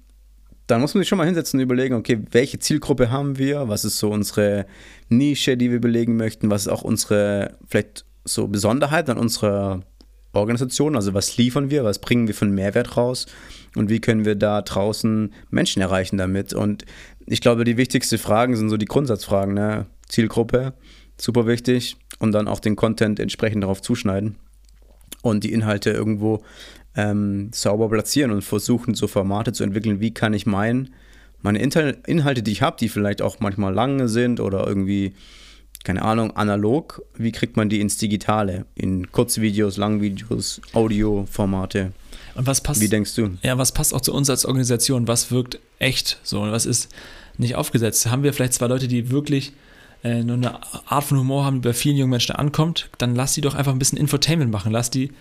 dann 0.72 0.80
muss 0.80 0.94
man 0.94 1.02
sich 1.02 1.10
schon 1.10 1.18
mal 1.18 1.26
hinsetzen 1.26 1.60
und 1.60 1.66
überlegen, 1.66 1.96
okay, 1.96 2.22
welche 2.32 2.58
Zielgruppe 2.58 3.12
haben 3.12 3.38
wir? 3.38 3.68
Was 3.68 3.84
ist 3.84 4.00
so 4.00 4.10
unsere 4.10 4.66
Nische, 5.10 5.58
die 5.58 5.70
wir 5.70 5.82
belegen 5.82 6.16
möchten? 6.16 6.50
Was 6.50 6.62
ist 6.62 6.68
auch 6.70 6.84
unsere 6.84 7.58
vielleicht 7.68 8.06
so 8.24 8.48
Besonderheit 8.48 9.10
an 9.10 9.18
unserer 9.18 9.82
Organisation? 10.32 10.96
Also 10.96 11.14
was 11.14 11.36
liefern 11.36 11.70
wir? 11.70 11.84
Was 11.84 12.00
bringen 12.00 12.28
wir 12.28 12.36
von 12.36 12.52
Mehrwert 12.52 12.96
raus? 12.96 13.26
Und 13.76 13.90
wie 13.90 14.00
können 14.00 14.24
wir 14.24 14.36
da 14.36 14.62
draußen 14.62 15.34
Menschen 15.50 15.82
erreichen 15.82 16.18
damit? 16.18 16.54
Und 16.54 16.86
ich 17.26 17.42
glaube, 17.42 17.66
die 17.66 17.76
wichtigsten 17.76 18.18
Fragen 18.18 18.56
sind 18.56 18.70
so 18.70 18.78
die 18.78 18.86
Grundsatzfragen. 18.86 19.54
Ne? 19.54 19.88
Zielgruppe, 20.08 20.74
super 21.18 21.48
wichtig. 21.48 21.98
Und 22.20 22.32
dann 22.32 22.48
auch 22.48 22.62
den 22.62 22.78
Content 22.78 23.20
entsprechend 23.20 23.64
darauf 23.64 23.82
zuschneiden 23.82 24.38
und 25.22 25.44
die 25.44 25.52
Inhalte 25.52 25.92
irgendwo 25.92 26.44
ähm, 26.96 27.50
sauber 27.54 27.90
platzieren 27.90 28.32
und 28.32 28.44
versuchen, 28.44 28.96
so 28.96 29.08
Formate 29.08 29.54
zu 29.54 29.64
entwickeln, 29.64 30.00
wie 30.00 30.14
kann 30.14 30.34
ich 30.34 30.46
mein, 30.46 30.90
meine 31.42 31.60
Inhalte, 31.60 32.44
die 32.44 32.52
ich 32.52 32.62
habe, 32.62 32.78
die 32.80 32.90
vielleicht 32.90 33.22
auch 33.22 33.40
manchmal 33.40 33.74
lange 33.74 34.08
sind 34.08 34.40
oder 34.40 34.68
irgendwie, 34.68 35.14
keine 35.84 36.04
Ahnung, 36.04 36.36
analog, 36.36 37.02
wie 37.16 37.32
kriegt 37.32 37.58
man 37.58 37.70
die 37.70 37.82
ins 37.82 37.98
Digitale, 37.98 38.66
in 38.76 39.12
Kurzvideos, 39.12 39.78
Langvideos, 39.78 40.62
Audioformate. 40.74 41.94
Und 42.36 42.48
was 42.48 42.62
passt? 42.62 42.82
Wie 42.82 42.90
denkst 42.90 43.16
du? 43.16 43.32
Ja, 43.42 43.58
was 43.58 43.72
passt 43.72 43.94
auch 43.94 44.02
zu 44.02 44.14
uns 44.14 44.30
als 44.30 44.46
Organisation? 44.46 45.08
Was 45.08 45.32
wirkt 45.32 45.60
echt 45.80 46.20
so 46.24 46.42
und 46.42 46.52
was 46.52 46.66
ist 46.66 46.90
nicht 47.38 47.56
aufgesetzt? 47.56 48.10
Haben 48.10 48.24
wir 48.24 48.34
vielleicht 48.34 48.54
zwei 48.54 48.68
Leute, 48.68 48.88
die 48.88 49.10
wirklich 49.10 49.54
äh, 50.04 50.24
nur 50.24 50.38
eine 50.38 50.60
Art 50.90 51.04
von 51.04 51.18
Humor 51.18 51.46
haben, 51.46 51.62
die 51.62 51.68
bei 51.70 51.74
vielen 51.74 51.98
jungen 51.98 52.12
Menschen 52.12 52.36
ankommt? 52.36 52.90
Dann 53.00 53.16
lass 53.16 53.34
die 53.34 53.42
doch 53.42 53.56
einfach 53.56 53.74
ein 53.74 53.80
bisschen 53.80 53.98
Infotainment 53.98 54.52
machen. 54.52 54.72
Lass 54.72 54.90
die 54.90 55.12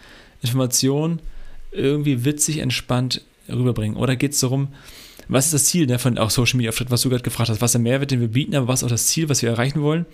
Informationen 0.42 1.20
irgendwie 1.72 2.24
witzig, 2.24 2.58
entspannt 2.58 3.22
rüberbringen? 3.48 3.96
Oder 3.96 4.16
geht 4.16 4.32
es 4.32 4.40
darum, 4.40 4.68
was 5.28 5.46
ist 5.46 5.54
das 5.54 5.64
Ziel 5.66 5.86
ne, 5.86 5.98
von 5.98 6.18
auch 6.18 6.30
Social 6.30 6.56
Media 6.56 6.72
was 6.88 7.02
du 7.02 7.08
gerade 7.08 7.22
gefragt 7.22 7.50
hast, 7.50 7.60
was 7.60 7.72
der 7.72 7.80
Mehrwert, 7.80 8.10
den 8.10 8.20
wir 8.20 8.28
bieten, 8.28 8.56
aber 8.56 8.66
was 8.66 8.82
auch 8.82 8.88
das 8.88 9.06
Ziel, 9.06 9.28
was 9.28 9.42
wir 9.42 9.50
erreichen 9.50 9.80
wollen? 9.80 10.06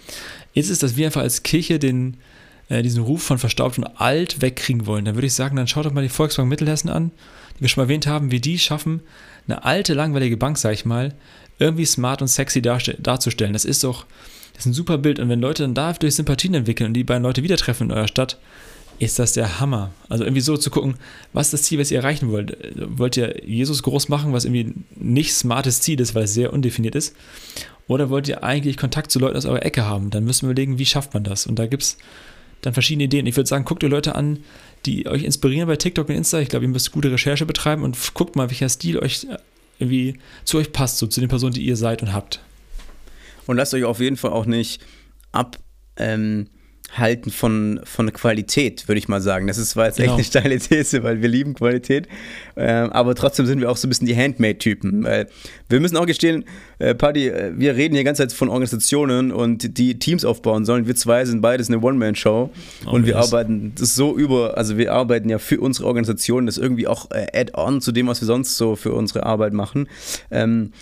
Ist 0.53 0.69
es, 0.69 0.79
dass 0.79 0.97
wir 0.97 1.07
einfach 1.07 1.23
als 1.23 1.43
Kirche 1.43 1.79
den, 1.79 2.19
äh, 2.69 2.83
diesen 2.83 3.03
Ruf 3.03 3.23
von 3.23 3.39
verstaubt 3.39 3.79
und 3.79 3.85
alt 3.85 4.43
wegkriegen 4.43 4.85
wollen? 4.85 5.07
Dann 5.07 5.15
würde 5.15 5.27
ich 5.27 5.35
sagen, 5.35 5.57
dann 5.57 5.69
schaut 5.69 5.87
doch 5.87 5.93
mal 5.93 6.03
die 6.03 6.11
Volkswagen 6.11 6.51
Mittelhessen 6.51 6.91
an, 6.91 7.13
die 7.57 7.63
wir 7.63 7.69
schon 7.69 7.81
mal 7.81 7.87
erwähnt 7.87 8.07
haben, 8.07 8.31
wie 8.31 8.41
die 8.41 8.59
schaffen, 8.59 9.01
eine 9.49 9.65
alte, 9.65 9.95
langweilige 9.95 10.37
Bank, 10.37 10.59
sag 10.59 10.75
ich 10.75 10.85
mal, 10.85 11.15
irgendwie 11.59 11.87
smart 11.87 12.21
und 12.21 12.29
sexy 12.29 12.61
darzustellen. 12.61 13.55
Das 13.55 13.65
ist 13.65 13.85
doch, 13.85 14.05
das 14.53 14.65
ist 14.65 14.67
ein 14.67 14.75
super 14.75 14.99
Bild. 14.99 15.19
Und 15.19 15.31
wenn 15.31 15.41
Leute 15.41 15.63
dann 15.63 15.75
dadurch 15.75 16.15
Sympathien 16.15 16.53
entwickeln 16.53 16.89
und 16.89 16.95
die 16.95 17.05
beiden 17.05 17.23
Leute 17.23 17.43
wieder 17.43 17.57
treffen 17.57 17.91
in 17.91 17.97
eurer 17.97 18.09
Stadt, 18.09 18.39
ist 18.99 19.19
das 19.19 19.33
der 19.33 19.61
Hammer. 19.61 19.93
Also 20.09 20.25
irgendwie 20.25 20.41
so 20.41 20.57
zu 20.57 20.71
gucken, 20.71 20.95
was 21.33 21.49
ist 21.49 21.53
das 21.53 21.63
Ziel, 21.63 21.79
was 21.79 21.91
ihr 21.91 21.99
erreichen 21.99 22.31
wollt. 22.31 22.57
Wollt 22.75 23.17
ihr 23.17 23.45
Jesus 23.47 23.83
groß 23.83 24.09
machen, 24.09 24.33
was 24.33 24.45
irgendwie 24.45 24.75
nicht 24.95 25.35
smartes 25.35 25.81
Ziel 25.81 26.01
ist, 26.01 26.15
weil 26.15 26.25
es 26.25 26.35
sehr 26.35 26.53
undefiniert 26.53 26.95
ist? 26.95 27.15
Oder 27.89 28.11
wollt 28.11 28.29
ihr 28.29 28.43
eigentlich 28.43 28.77
Kontakt 28.77 29.11
zu 29.11 29.19
Leuten 29.19 29.37
aus 29.37 29.45
eurer 29.45 29.65
Ecke 29.65 29.85
haben? 29.85 30.11
Dann 30.11 30.25
müssen 30.25 30.43
wir 30.43 30.51
überlegen, 30.51 30.79
wie 30.79 30.87
schafft 30.87 31.15
man 31.15 31.25
das? 31.25 31.47
Und 31.47 31.59
da 31.59 31.67
gibt 31.67 31.83
es 31.83 31.99
dann 32.63 32.73
verschiedene 32.73 33.05
Ideen. 33.05 33.27
Ich 33.27 33.37
würde 33.37 33.49
sagen, 33.49 33.65
guckt 33.65 33.83
ihr 33.83 33.89
Leute 33.89 34.15
an, 34.15 34.41
die 34.87 35.07
euch 35.07 35.23
inspirieren 35.23 35.69
bei 35.69 35.77
TikTok 35.77 36.09
und 36.09 36.15
Insta. 36.15 36.41
Ich 36.41 36.49
glaube, 36.49 36.65
ihr 36.65 36.71
müsst 36.71 36.93
gute 36.93 37.13
Recherche 37.13 37.47
betreiben 37.47 37.83
und 37.83 37.97
guckt 38.15 38.35
mal, 38.35 38.51
welcher 38.51 38.69
Stil 38.69 38.99
euch 38.99 39.27
irgendwie 39.79 40.19
zu 40.45 40.59
euch 40.59 40.73
passt, 40.73 40.99
so 40.99 41.07
zu 41.07 41.21
den 41.21 41.29
Personen, 41.29 41.53
die 41.53 41.65
ihr 41.65 41.77
seid 41.77 42.03
und 42.03 42.13
habt. 42.13 42.41
Und 43.47 43.57
lasst 43.57 43.75
euch 43.75 43.85
auf 43.85 44.01
jeden 44.01 44.17
Fall 44.17 44.33
auch 44.33 44.47
nicht 44.47 44.81
ab. 45.33 45.59
Ähm 45.97 46.49
halten 46.93 47.31
von, 47.31 47.81
von 47.85 48.13
Qualität, 48.13 48.89
würde 48.89 48.99
ich 48.99 49.09
mal 49.09 49.21
sagen. 49.21 49.47
Das 49.47 49.59
ist 49.59 49.71
zwar 49.71 49.87
jetzt 49.87 49.97
genau. 49.97 50.17
echt 50.17 50.17
eine 50.17 50.25
steile 50.25 50.59
These, 50.59 51.03
weil 51.03 51.21
wir 51.21 51.29
lieben 51.29 51.55
Qualität, 51.55 52.09
äh, 52.55 52.67
aber 52.67 53.15
trotzdem 53.15 53.47
sind 53.47 53.61
wir 53.61 53.71
auch 53.71 53.77
so 53.77 53.87
ein 53.87 53.91
bisschen 53.91 54.07
die 54.07 54.17
Handmade-Typen. 54.17 55.05
wir 55.69 55.81
müssen 55.81 55.97
auch 55.97 56.07
gestehen, 56.07 56.45
äh, 56.79 56.95
Paddy, 56.95 57.29
äh, 57.29 57.53
wir 57.57 57.77
reden 57.77 57.95
hier 57.95 58.05
ganze 58.05 58.23
Zeit 58.23 58.33
von 58.33 58.49
Organisationen 58.49 59.33
und 59.33 59.79
die 59.79 59.99
Teams 59.99 60.25
aufbauen 60.25 60.65
sollen. 60.65 60.87
Wir 60.87 60.95
zwei 60.95 61.25
sind 61.25 61.41
beides 61.41 61.69
eine 61.69 61.81
One-Man-Show 61.81 62.51
oh, 62.87 62.91
und 62.91 63.07
wir 63.07 63.15
yes. 63.15 63.33
arbeiten 63.33 63.73
das 63.79 63.95
so 63.95 64.17
über, 64.17 64.57
also 64.57 64.77
wir 64.77 64.93
arbeiten 64.93 65.29
ja 65.29 65.39
für 65.39 65.61
unsere 65.61 65.87
Organisation, 65.87 66.47
das 66.47 66.59
irgendwie 66.59 66.87
auch 66.87 67.11
äh, 67.11 67.27
add-on 67.33 67.81
zu 67.81 67.93
dem, 67.93 68.07
was 68.07 68.21
wir 68.21 68.27
sonst 68.27 68.57
so 68.57 68.77
für 68.77 68.93
unsere 68.93 69.25
Arbeit 69.25 69.53
machen. 69.53 69.89
Ähm, 70.31 70.73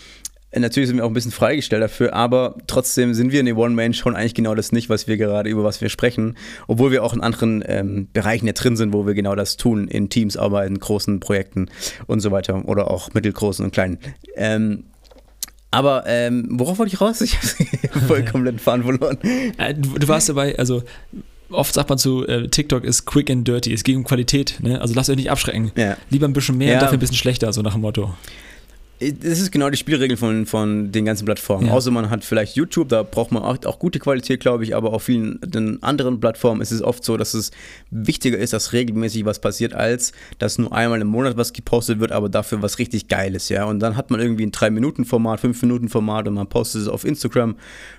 Natürlich 0.58 0.88
sind 0.88 0.98
wir 0.98 1.04
auch 1.04 1.10
ein 1.10 1.14
bisschen 1.14 1.32
freigestellt 1.32 1.82
dafür, 1.82 2.14
aber 2.14 2.56
trotzdem 2.66 3.14
sind 3.14 3.32
wir 3.32 3.40
in 3.40 3.46
der 3.46 3.56
One-Man 3.56 3.94
schon 3.94 4.14
eigentlich 4.14 4.34
genau 4.34 4.54
das 4.54 4.72
nicht, 4.72 4.88
was 4.88 5.06
wir 5.08 5.16
gerade, 5.16 5.48
über 5.50 5.64
was 5.64 5.80
wir 5.80 5.88
sprechen. 5.88 6.36
Obwohl 6.68 6.90
wir 6.92 7.02
auch 7.02 7.12
in 7.12 7.20
anderen 7.20 7.64
ähm, 7.66 8.08
Bereichen 8.12 8.46
ja 8.46 8.52
drin 8.52 8.76
sind, 8.76 8.92
wo 8.92 9.06
wir 9.06 9.14
genau 9.14 9.34
das 9.34 9.56
tun, 9.56 9.88
in 9.88 10.08
Teams 10.08 10.36
arbeiten, 10.36 10.78
großen 10.78 11.20
Projekten 11.20 11.68
und 12.06 12.20
so 12.20 12.30
weiter 12.30 12.66
oder 12.66 12.90
auch 12.90 13.12
mittelgroßen 13.14 13.64
und 13.64 13.72
kleinen. 13.72 13.98
Ähm, 14.36 14.84
aber 15.70 16.04
ähm, 16.06 16.46
worauf 16.50 16.78
wollte 16.78 16.94
ich 16.94 17.00
raus? 17.00 17.20
Ich 17.20 17.36
habe 17.36 18.00
voll 18.06 18.24
komplett 18.24 18.60
Faden 18.60 18.84
verloren. 18.84 19.18
Äh, 19.58 19.74
du, 19.74 19.98
du, 19.98 20.06
warst 20.06 20.28
dabei, 20.28 20.56
also 20.56 20.84
oft 21.50 21.74
sagt 21.74 21.88
man 21.88 21.98
zu 21.98 22.24
äh, 22.28 22.48
TikTok 22.48 22.84
ist 22.84 23.06
quick 23.06 23.28
and 23.28 23.46
dirty, 23.46 23.72
es 23.72 23.82
geht 23.82 23.96
um 23.96 24.04
Qualität. 24.04 24.58
Ne? 24.60 24.80
Also 24.80 24.94
lasst 24.94 25.10
euch 25.10 25.16
nicht 25.16 25.32
abschrecken. 25.32 25.72
Ja. 25.74 25.96
Lieber 26.10 26.28
ein 26.28 26.32
bisschen 26.32 26.58
mehr, 26.58 26.74
ja. 26.74 26.80
dafür 26.80 26.96
ein 26.96 27.00
bisschen 27.00 27.16
schlechter, 27.16 27.52
so 27.52 27.62
nach 27.62 27.72
dem 27.72 27.80
Motto. 27.80 28.14
Das 29.00 29.40
ist 29.40 29.50
genau 29.50 29.70
die 29.70 29.76
Spielregel 29.76 30.16
von, 30.16 30.46
von 30.46 30.92
den 30.92 31.04
ganzen 31.04 31.24
Plattformen. 31.24 31.66
Ja. 31.66 31.72
Außer 31.72 31.90
man 31.90 32.10
hat 32.10 32.24
vielleicht 32.24 32.54
YouTube, 32.54 32.88
da 32.88 33.02
braucht 33.02 33.32
man 33.32 33.42
auch, 33.42 33.58
auch 33.64 33.80
gute 33.80 33.98
Qualität, 33.98 34.38
glaube 34.38 34.62
ich, 34.62 34.76
aber 34.76 34.92
auf 34.92 35.02
vielen 35.02 35.40
den 35.44 35.82
anderen 35.82 36.20
Plattformen 36.20 36.60
ist 36.60 36.70
es 36.70 36.80
oft 36.80 37.04
so, 37.04 37.16
dass 37.16 37.34
es 37.34 37.50
wichtiger 37.90 38.38
ist, 38.38 38.52
dass 38.52 38.72
regelmäßig 38.72 39.24
was 39.24 39.40
passiert, 39.40 39.74
als 39.74 40.12
dass 40.38 40.58
nur 40.58 40.72
einmal 40.72 41.00
im 41.00 41.08
Monat 41.08 41.36
was 41.36 41.52
gepostet 41.52 41.98
wird, 41.98 42.12
aber 42.12 42.28
dafür 42.28 42.62
was 42.62 42.78
richtig 42.78 43.08
Geiles, 43.08 43.48
ja. 43.48 43.64
Und 43.64 43.80
dann 43.80 43.96
hat 43.96 44.12
man 44.12 44.20
irgendwie 44.20 44.46
ein 44.46 44.52
3-Minuten-Format, 44.52 45.40
5-Minuten-Format 45.40 46.28
und 46.28 46.34
man 46.34 46.48
postet 46.48 46.82
es 46.82 46.88
auf 46.88 47.04
Instagram 47.04 47.56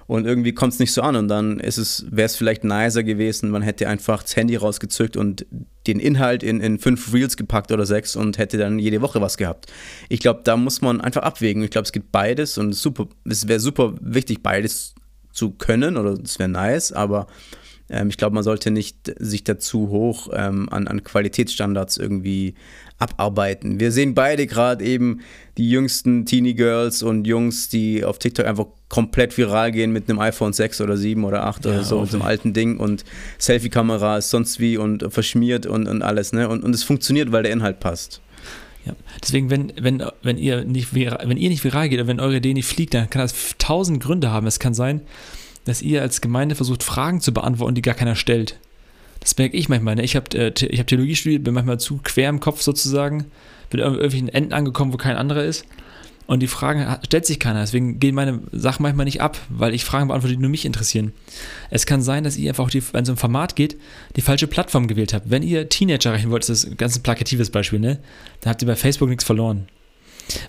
und 0.08 0.26
irgendwie 0.26 0.54
kommt 0.54 0.74
es 0.74 0.80
nicht 0.80 0.94
so 0.94 1.02
an 1.02 1.18
und 1.18 1.28
dann 1.28 1.60
ist 1.60 1.78
es, 1.78 2.06
wäre 2.10 2.28
es 2.28 2.38
vielleicht 2.38 2.64
nicer 2.64 3.04
gewesen, 3.04 3.50
man 3.50 3.64
hätte 3.64 3.90
einfach 3.90 4.24
das 4.24 4.38
Handy 4.38 4.56
rausgezückt 4.56 5.18
und 5.18 5.46
den 5.88 6.00
Inhalt 6.00 6.44
in, 6.44 6.62
in 6.62 6.80
fünf 6.80 7.14
Reels 7.14 7.38
gepackt 7.38 7.72
oder 7.72 7.86
sechs 7.86 8.16
und 8.16 8.38
hätte 8.38 8.58
dann 8.58 8.80
jede 8.80 9.02
Woche 9.02 9.22
was 9.22 9.38
gehabt. 9.38 9.72
Ich 10.10 10.20
glaube, 10.20 10.42
da 10.44 10.58
muss 10.58 10.82
man 10.82 11.02
einfach 11.02 11.24
abwägen. 11.24 11.64
Ich 11.64 11.72
glaube, 11.72 11.86
es 11.86 11.92
gibt 11.92 12.12
beides 12.12 12.58
und 12.58 12.74
super, 12.74 13.08
es 13.26 13.48
wäre 13.48 13.60
super 13.60 13.94
wichtig, 14.02 14.44
beides 14.44 14.96
zu 15.32 15.52
können 15.52 15.98
oder 15.98 16.18
es 16.24 16.40
wäre 16.40 16.50
nice, 16.50 16.92
aber 16.92 17.28
ähm, 17.90 18.10
ich 18.10 18.18
glaube, 18.18 18.34
man 18.34 18.44
sollte 18.44 18.72
nicht 18.72 19.14
sich 19.20 19.44
dazu 19.44 19.90
hoch 19.90 20.30
ähm, 20.34 20.70
an, 20.70 20.88
an 20.88 21.04
Qualitätsstandards 21.04 21.98
irgendwie 21.98 22.56
abarbeiten. 22.98 23.80
Wir 23.80 23.92
sehen 23.92 24.14
beide 24.14 24.48
gerade 24.48 24.84
eben 24.84 25.20
die 25.58 25.70
jüngsten 25.70 26.26
Teenie 26.26 26.54
Girls 26.54 27.04
und 27.04 27.28
Jungs, 27.28 27.70
die 27.70 28.06
auf 28.06 28.20
TikTok 28.20 28.46
einfach 28.46 28.68
komplett 28.90 29.38
viral 29.38 29.72
gehen 29.72 29.92
mit 29.92 30.10
einem 30.10 30.20
iPhone 30.20 30.54
6 30.54 30.82
oder 30.82 30.96
7 30.96 31.24
oder 31.26 31.46
8 31.46 31.66
ja, 31.66 31.72
oder 31.72 31.84
so, 31.84 32.06
so 32.06 32.18
einem 32.18 32.26
alten 32.26 32.54
Ding 32.54 32.78
und 32.78 33.04
Selfie-Kamera 33.38 34.18
ist 34.18 34.30
sonst 34.30 34.60
wie 34.60 34.78
und 34.78 35.06
verschmiert 35.12 35.66
und, 35.66 35.88
und 35.88 36.02
alles, 36.02 36.32
ne? 36.32 36.48
Und, 36.48 36.64
und 36.64 36.74
es 36.74 36.84
funktioniert, 36.84 37.32
weil 37.32 37.44
der 37.44 37.52
Inhalt 37.52 37.80
passt. 37.80 38.22
Ja. 38.86 38.94
Deswegen, 39.22 39.50
wenn, 39.50 39.74
wenn, 39.80 40.04
wenn, 40.22 40.38
ihr 40.38 40.64
nicht 40.64 40.94
viral, 40.94 41.28
wenn 41.28 41.38
ihr 41.38 41.50
nicht 41.50 41.64
viral 41.64 41.90
geht 41.90 42.00
oder 42.00 42.08
wenn 42.08 42.20
eure 42.20 42.38
Idee 42.38 42.54
nicht 42.54 42.68
fliegt, 42.68 42.94
dann 42.94 43.10
kann 43.10 43.22
das 43.22 43.56
tausend 43.58 44.02
Gründe 44.02 44.32
haben. 44.32 44.46
Es 44.48 44.60
kann 44.60 44.74
sein, 44.74 45.02
dass 45.66 45.82
ihr 45.82 46.02
als 46.02 46.22
Gemeinde 46.22 46.56
versucht, 46.56 46.84
Fragen 46.84 47.22
zu 47.22 47.34
beantworten, 47.34 47.76
die 47.76 47.82
gar 47.82 47.96
keiner 47.96 48.16
stellt. 48.16 48.58
Das 49.20 49.38
merke 49.38 49.58
ich 49.58 49.70
manchmal. 49.70 49.96
Ne? 49.96 50.04
Ich 50.04 50.16
habe 50.16 50.38
äh, 50.38 50.52
hab 50.78 50.88
Theologie 50.88 51.16
studiert, 51.16 51.44
bin 51.44 51.54
manchmal 51.54 51.80
zu 51.80 52.00
quer 52.04 52.30
im 52.30 52.40
Kopf 52.40 52.62
sozusagen, 52.62 53.26
bin 53.70 53.80
irgendwelchen 53.80 54.30
Enden 54.30 54.54
angekommen, 54.54 54.94
wo 54.94 54.98
kein 54.98 55.18
anderer 55.18 55.44
ist. 55.44 55.66
Und 56.28 56.42
die 56.42 56.48
Fragen 56.48 56.86
stellt 57.06 57.26
sich 57.26 57.40
keiner. 57.40 57.62
Deswegen 57.62 58.00
gehen 58.00 58.16
meine 58.16 58.40
Sachen 58.52 58.82
manchmal 58.82 59.06
nicht 59.06 59.22
ab, 59.22 59.38
weil 59.50 59.76
ich 59.76 59.86
Fragen 59.86 60.08
beantworte, 60.08 60.36
die 60.36 60.42
nur 60.42 60.50
mich 60.50 60.66
interessieren. 60.66 61.14
Es 61.70 61.86
kann 61.86 62.02
sein, 62.02 62.24
dass 62.24 62.38
ihr 62.38 62.50
einfach, 62.50 62.70
die, 62.70 62.82
wenn 62.94 63.04
es 63.04 63.10
um 63.10 63.18
Format 63.18 63.56
geht, 63.56 63.78
die 64.16 64.22
falsche 64.22 64.48
Plattform 64.48 64.88
gewählt 64.88 65.14
habt. 65.14 65.30
Wenn 65.30 65.44
ihr 65.44 65.70
Teenager 65.70 66.10
erreichen 66.10 66.32
wollt, 66.32 66.44
das 66.44 66.64
ist 66.64 66.72
ein 66.72 66.78
ganz 66.78 66.98
plakatives 66.98 67.52
Beispiel, 67.52 67.80
ne? 67.80 68.00
Dann 68.42 68.52
habt 68.52 68.62
ihr 68.64 68.68
bei 68.68 68.76
Facebook 68.76 69.10
nichts 69.10 69.24
verloren. 69.24 69.68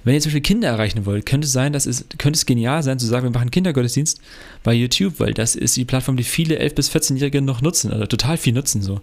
Wenn 0.05 0.15
ihr 0.15 0.21
zum 0.21 0.31
Beispiel 0.31 0.43
Kinder 0.43 0.69
erreichen 0.69 1.05
wollt, 1.05 1.27
könnte 1.27 1.47
es 1.47 1.53
sein, 1.53 1.73
dass 1.73 1.87
es, 1.87 2.07
könnte 2.19 2.37
es 2.37 2.47
genial 2.47 2.83
sein, 2.83 2.99
zu 2.99 3.07
sagen, 3.07 3.25
wir 3.25 3.31
machen 3.31 3.51
Kindergottesdienst 3.51 4.21
bei 4.63 4.73
YouTube, 4.73 5.21
weil 5.21 5.35
das 5.35 5.55
ist 5.55 5.77
die 5.77 5.85
Plattform, 5.85 6.17
die 6.17 6.25
viele 6.25 6.61
11- 6.61 6.75
bis 6.75 6.91
14-Jährige 6.91 7.43
noch 7.43 7.61
nutzen, 7.61 7.93
also 7.93 8.07
total 8.07 8.37
viel 8.39 8.55
nutzen 8.55 8.83
so. 8.83 9.01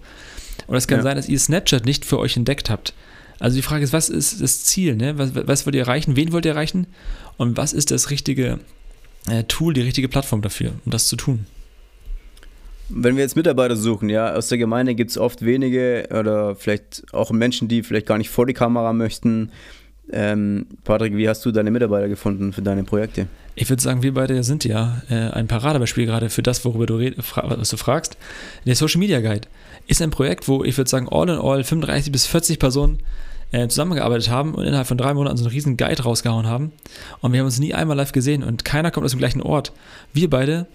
Und 0.68 0.76
es 0.76 0.88
kann 0.88 1.00
ja. 1.00 1.04
sein, 1.04 1.16
dass 1.16 1.30
ihr 1.30 1.40
Snapchat 1.40 1.86
nicht 1.86 2.06
für 2.06 2.20
euch 2.20 2.38
entdeckt 2.38 2.70
habt. 2.70 2.94
Also 3.40 3.56
die 3.56 3.62
Frage 3.62 3.84
ist, 3.84 3.94
was 3.94 4.10
ist 4.10 4.42
das 4.42 4.64
Ziel? 4.64 4.96
Ne? 4.96 5.18
Was, 5.18 5.36
was 5.36 5.66
wollt 5.66 5.76
ihr 5.76 5.82
erreichen? 5.82 6.16
Wen 6.16 6.32
wollt 6.32 6.46
ihr 6.46 6.52
erreichen? 6.52 6.88
Und 7.38 7.58
was 7.58 7.74
ist 7.74 7.92
das 7.92 8.10
richtige 8.10 8.60
äh, 9.30 9.44
Tool, 9.44 9.74
die 9.74 9.82
richtige 9.82 10.08
Plattform 10.08 10.42
dafür, 10.42 10.74
um 10.86 10.92
das 10.92 11.08
zu 11.08 11.16
tun? 11.16 11.46
Wenn 12.90 13.16
wir 13.16 13.24
jetzt 13.24 13.36
Mitarbeiter 13.36 13.76
suchen, 13.76 14.10
ja, 14.10 14.34
aus 14.34 14.50
der 14.50 14.58
Gemeinde 14.58 14.94
gibt 14.94 15.12
es 15.12 15.18
oft 15.18 15.44
wenige 15.44 16.08
oder 16.12 16.56
vielleicht 16.56 17.04
auch 17.12 17.32
Menschen, 17.32 17.68
die 17.68 17.82
vielleicht 17.82 18.06
gar 18.06 18.18
nicht 18.18 18.30
vor 18.30 18.46
die 18.46 18.54
Kamera 18.54 18.94
möchten. 18.94 19.52
Ähm, 20.14 20.68
Patrick, 20.84 21.18
wie 21.18 21.28
hast 21.28 21.44
du 21.46 21.52
deine 21.52 21.72
Mitarbeiter 21.72 22.08
gefunden 22.08 22.54
für 22.54 22.62
deine 22.62 22.84
Projekte? 22.84 23.28
Ich 23.56 23.70
würde 23.70 23.82
sagen, 23.82 24.04
wir 24.04 24.14
beide 24.14 24.44
sind 24.44 24.64
ja 24.64 25.02
äh, 25.10 25.32
ein 25.32 25.48
Paradebeispiel 25.48 26.06
gerade 26.06 26.30
für 26.30 26.44
das, 26.44 26.64
worüber 26.66 26.86
du, 26.86 26.96
red, 26.96 27.16
was 27.18 27.70
du 27.70 27.78
fragst. 27.78 28.18
Der 28.66 28.76
Social 28.76 29.00
Media 29.00 29.22
Guide 29.22 29.48
ist 29.88 30.02
ein 30.02 30.12
Projekt, 30.12 30.48
wo 30.48 30.64
ich 30.64 30.78
würde 30.78 30.90
sagen, 30.90 31.08
all 31.10 31.30
in 31.30 31.38
all 31.38 31.64
35 31.64 32.12
bis 32.12 32.26
40 32.26 32.60
Personen 32.60 33.00
äh, 33.52 33.68
zusammengearbeitet 33.68 34.30
haben 34.30 34.56
und 34.56 34.66
innerhalb 34.66 34.88
von 34.88 34.98
drei 34.98 35.14
Monaten 35.14 35.38
so 35.38 35.46
einen 35.46 35.54
riesen 35.54 35.78
Guide 35.78 36.04
rausgehauen 36.04 36.48
haben. 36.48 36.72
Und 37.22 37.34
wir 37.34 37.40
haben 37.40 37.46
uns 37.46 37.60
nie 37.60 37.74
einmal 37.74 37.98
live 37.98 38.12
gesehen 38.12 38.44
und 38.44 38.66
keiner 38.66 38.92
kommt 38.92 39.06
aus 39.06 39.12
dem 39.12 39.20
gleichen 39.20 39.42
Ort. 39.42 39.72
Wir 40.14 40.30
beide 40.30 40.68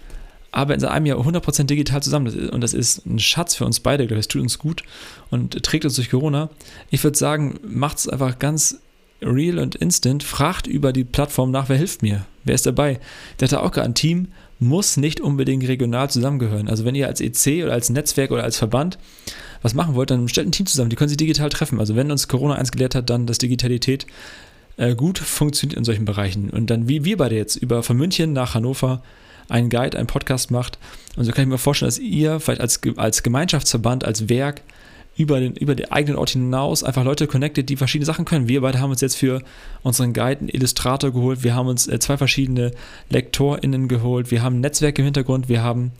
arbeiten 0.51 0.79
seit 0.79 0.91
einem 0.91 1.05
Jahr 1.05 1.19
100% 1.19 1.63
digital 1.65 2.01
zusammen. 2.01 2.25
Das 2.25 2.35
ist, 2.35 2.49
und 2.51 2.61
das 2.61 2.73
ist 2.73 3.05
ein 3.05 3.19
Schatz 3.19 3.55
für 3.55 3.65
uns 3.65 3.79
beide, 3.79 4.07
glaube 4.07 4.19
ich. 4.19 4.25
Es 4.25 4.27
tut 4.27 4.41
uns 4.41 4.57
gut 4.57 4.83
und 5.29 5.61
trägt 5.63 5.85
uns 5.85 5.95
durch 5.95 6.09
Corona. 6.09 6.49
Ich 6.89 7.03
würde 7.03 7.17
sagen, 7.17 7.59
macht 7.63 7.99
es 7.99 8.09
einfach 8.09 8.39
ganz 8.39 8.79
real 9.21 9.59
und 9.59 9.75
instant. 9.75 10.23
Fragt 10.23 10.67
über 10.67 10.93
die 10.93 11.03
Plattform 11.03 11.51
nach, 11.51 11.69
wer 11.69 11.77
hilft 11.77 12.01
mir? 12.01 12.25
Wer 12.43 12.55
ist 12.55 12.65
dabei? 12.65 12.99
Der 13.39 13.47
hatte 13.47 13.61
auch 13.61 13.71
gerade 13.71 13.87
ein 13.87 13.95
Team, 13.95 14.29
muss 14.59 14.97
nicht 14.97 15.21
unbedingt 15.21 15.67
regional 15.67 16.09
zusammengehören. 16.09 16.67
Also 16.67 16.85
wenn 16.85 16.95
ihr 16.95 17.07
als 17.07 17.21
EC 17.21 17.63
oder 17.63 17.73
als 17.73 17.89
Netzwerk 17.89 18.31
oder 18.31 18.43
als 18.43 18.57
Verband 18.57 18.97
was 19.61 19.73
machen 19.73 19.95
wollt, 19.95 20.11
dann 20.11 20.27
stellt 20.27 20.47
ein 20.47 20.51
Team 20.51 20.65
zusammen, 20.65 20.89
die 20.89 20.95
können 20.95 21.09
sich 21.09 21.17
digital 21.17 21.49
treffen. 21.49 21.79
Also 21.79 21.95
wenn 21.95 22.11
uns 22.11 22.27
Corona 22.27 22.55
eins 22.55 22.71
gelehrt 22.71 22.95
hat, 22.95 23.09
dann, 23.09 23.25
dass 23.25 23.37
Digitalität 23.37 24.05
äh, 24.77 24.95
gut 24.95 25.19
funktioniert 25.19 25.77
in 25.77 25.83
solchen 25.83 26.05
Bereichen. 26.05 26.49
Und 26.49 26.69
dann, 26.69 26.87
wie 26.87 27.03
wir 27.03 27.17
beide 27.17 27.35
jetzt 27.35 27.55
über 27.57 27.83
von 27.83 27.97
München 27.97 28.33
nach 28.33 28.53
Hannover 28.53 29.01
einen 29.49 29.69
Guide, 29.69 29.97
einen 29.97 30.07
Podcast 30.07 30.51
macht. 30.51 30.77
Und 31.15 31.25
so 31.25 31.31
kann 31.31 31.43
ich 31.43 31.49
mir 31.49 31.57
vorstellen, 31.57 31.87
dass 31.87 31.99
ihr 31.99 32.39
vielleicht 32.39 32.61
als, 32.61 32.79
als 32.95 33.23
Gemeinschaftsverband, 33.23 34.05
als 34.05 34.29
Werk 34.29 34.61
über 35.19 35.41
den, 35.41 35.53
über 35.57 35.75
den 35.75 35.91
eigenen 35.91 36.17
Ort 36.17 36.29
hinaus 36.29 36.81
einfach 36.81 37.03
Leute 37.03 37.27
connected, 37.27 37.67
die 37.67 37.75
verschiedene 37.75 38.05
Sachen 38.05 38.23
können. 38.23 38.47
Wir 38.47 38.61
beide 38.61 38.79
haben 38.79 38.89
uns 38.89 39.01
jetzt 39.01 39.17
für 39.17 39.43
unseren 39.83 40.13
Guide 40.13 40.39
einen 40.39 40.47
Illustrator 40.49 41.11
geholt, 41.11 41.43
wir 41.43 41.53
haben 41.55 41.67
uns 41.67 41.87
äh, 41.87 41.99
zwei 41.99 42.15
verschiedene 42.15 42.71
LektorInnen 43.09 43.89
geholt, 43.89 44.31
wir 44.31 44.41
haben 44.41 44.57
ein 44.57 44.61
Netzwerk 44.61 44.97
im 44.97 45.03
Hintergrund, 45.03 45.49
wir 45.49 45.61
haben 45.61 45.91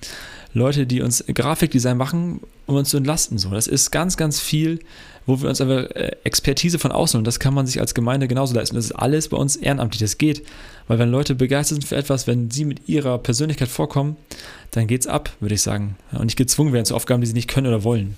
Leute, 0.54 0.88
die 0.88 1.02
uns 1.02 1.24
Grafikdesign 1.28 1.98
machen, 1.98 2.40
um 2.66 2.76
uns 2.76 2.90
zu 2.90 2.98
entlasten. 2.98 3.38
So, 3.38 3.50
das 3.50 3.68
ist 3.68 3.92
ganz, 3.92 4.16
ganz 4.16 4.40
viel, 4.40 4.80
wo 5.26 5.42
wir 5.42 5.50
uns 5.50 5.60
einfach 5.60 5.92
äh, 5.92 6.16
Expertise 6.24 6.80
von 6.80 6.94
außen 6.94 7.18
und 7.18 7.28
das 7.28 7.42
kann 7.42 7.54
man 7.54 7.68
sich 7.68 7.82
als 7.82 7.94
Gemeinde 7.94 8.30
genauso 8.30 8.56
leisten. 8.56 8.78
Das 8.78 8.86
ist 8.86 8.94
alles 8.94 9.28
bei 9.28 9.36
uns 9.36 9.58
ehrenamtlich. 9.58 10.00
Das 10.00 10.18
geht, 10.18 10.44
weil 10.88 10.98
wenn 10.98 11.12
Leute 11.12 11.36
begeistert 11.36 11.82
sind 11.82 11.88
für 11.90 11.98
etwas, 11.98 12.26
wenn 12.26 12.50
sie 12.52 12.64
mit 12.64 12.88
ihrer 12.88 13.18
Persönlichkeit 13.18 13.68
vorkommen, 13.68 14.16
dann 14.72 14.88
geht's 14.88 15.08
ab, 15.08 15.30
würde 15.42 15.56
ich 15.56 15.62
sagen. 15.62 15.98
Und 16.14 16.24
nicht 16.24 16.38
gezwungen 16.38 16.72
werden 16.72 16.86
zu 16.86 16.96
Aufgaben, 16.96 17.20
die 17.20 17.28
sie 17.28 17.34
nicht 17.34 17.50
können 17.50 17.68
oder 17.68 17.84
wollen. 17.84 18.16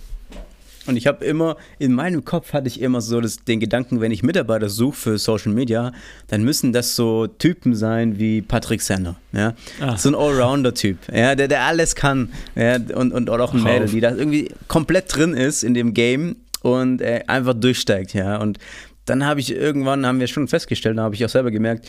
Und 0.92 0.98
ich 0.98 1.08
habe 1.08 1.24
immer, 1.24 1.56
in 1.80 1.94
meinem 1.94 2.26
Kopf 2.26 2.52
hatte 2.52 2.68
ich 2.68 2.82
immer 2.82 3.00
so 3.00 3.22
das, 3.22 3.46
den 3.46 3.62
Gedanken, 3.62 4.02
wenn 4.02 4.12
ich 4.12 4.24
Mitarbeiter 4.24 4.68
suche 4.68 4.98
für 4.98 5.18
Social 5.18 5.54
Media, 5.54 5.94
dann 6.28 6.44
müssen 6.44 6.74
das 6.74 6.98
so 6.98 7.28
Typen 7.28 7.76
sein 7.76 8.20
wie 8.20 8.42
Patrick 8.42 8.82
Sender. 8.82 9.16
Ja? 9.32 9.54
Ah. 9.80 9.96
So 9.96 10.10
ein 10.10 10.16
Allrounder-Typ, 10.16 10.98
ja? 11.14 11.36
der, 11.36 11.48
der 11.48 11.62
alles 11.62 11.96
kann. 11.96 12.34
Ja? 12.56 12.76
Und, 12.76 13.14
und 13.14 13.30
auch 13.30 13.54
ein 13.54 13.64
Mädel, 13.64 13.88
die 13.88 14.02
da 14.02 14.14
irgendwie 14.14 14.52
komplett 14.68 15.16
drin 15.16 15.34
ist 15.34 15.64
in 15.64 15.74
dem 15.74 15.94
Game 15.94 16.36
und 16.62 17.00
äh, 17.00 17.24
einfach 17.26 17.54
durchsteigt. 17.54 18.14
Ja? 18.14 18.36
Und 18.36 18.58
dann 19.06 19.26
habe 19.26 19.40
ich 19.40 19.56
irgendwann, 19.56 20.06
haben 20.06 20.20
wir 20.20 20.28
schon 20.28 20.50
festgestellt, 20.50 20.98
da 20.98 21.04
habe 21.04 21.16
ich 21.16 21.24
auch 21.24 21.30
selber 21.30 21.52
gemerkt, 21.52 21.88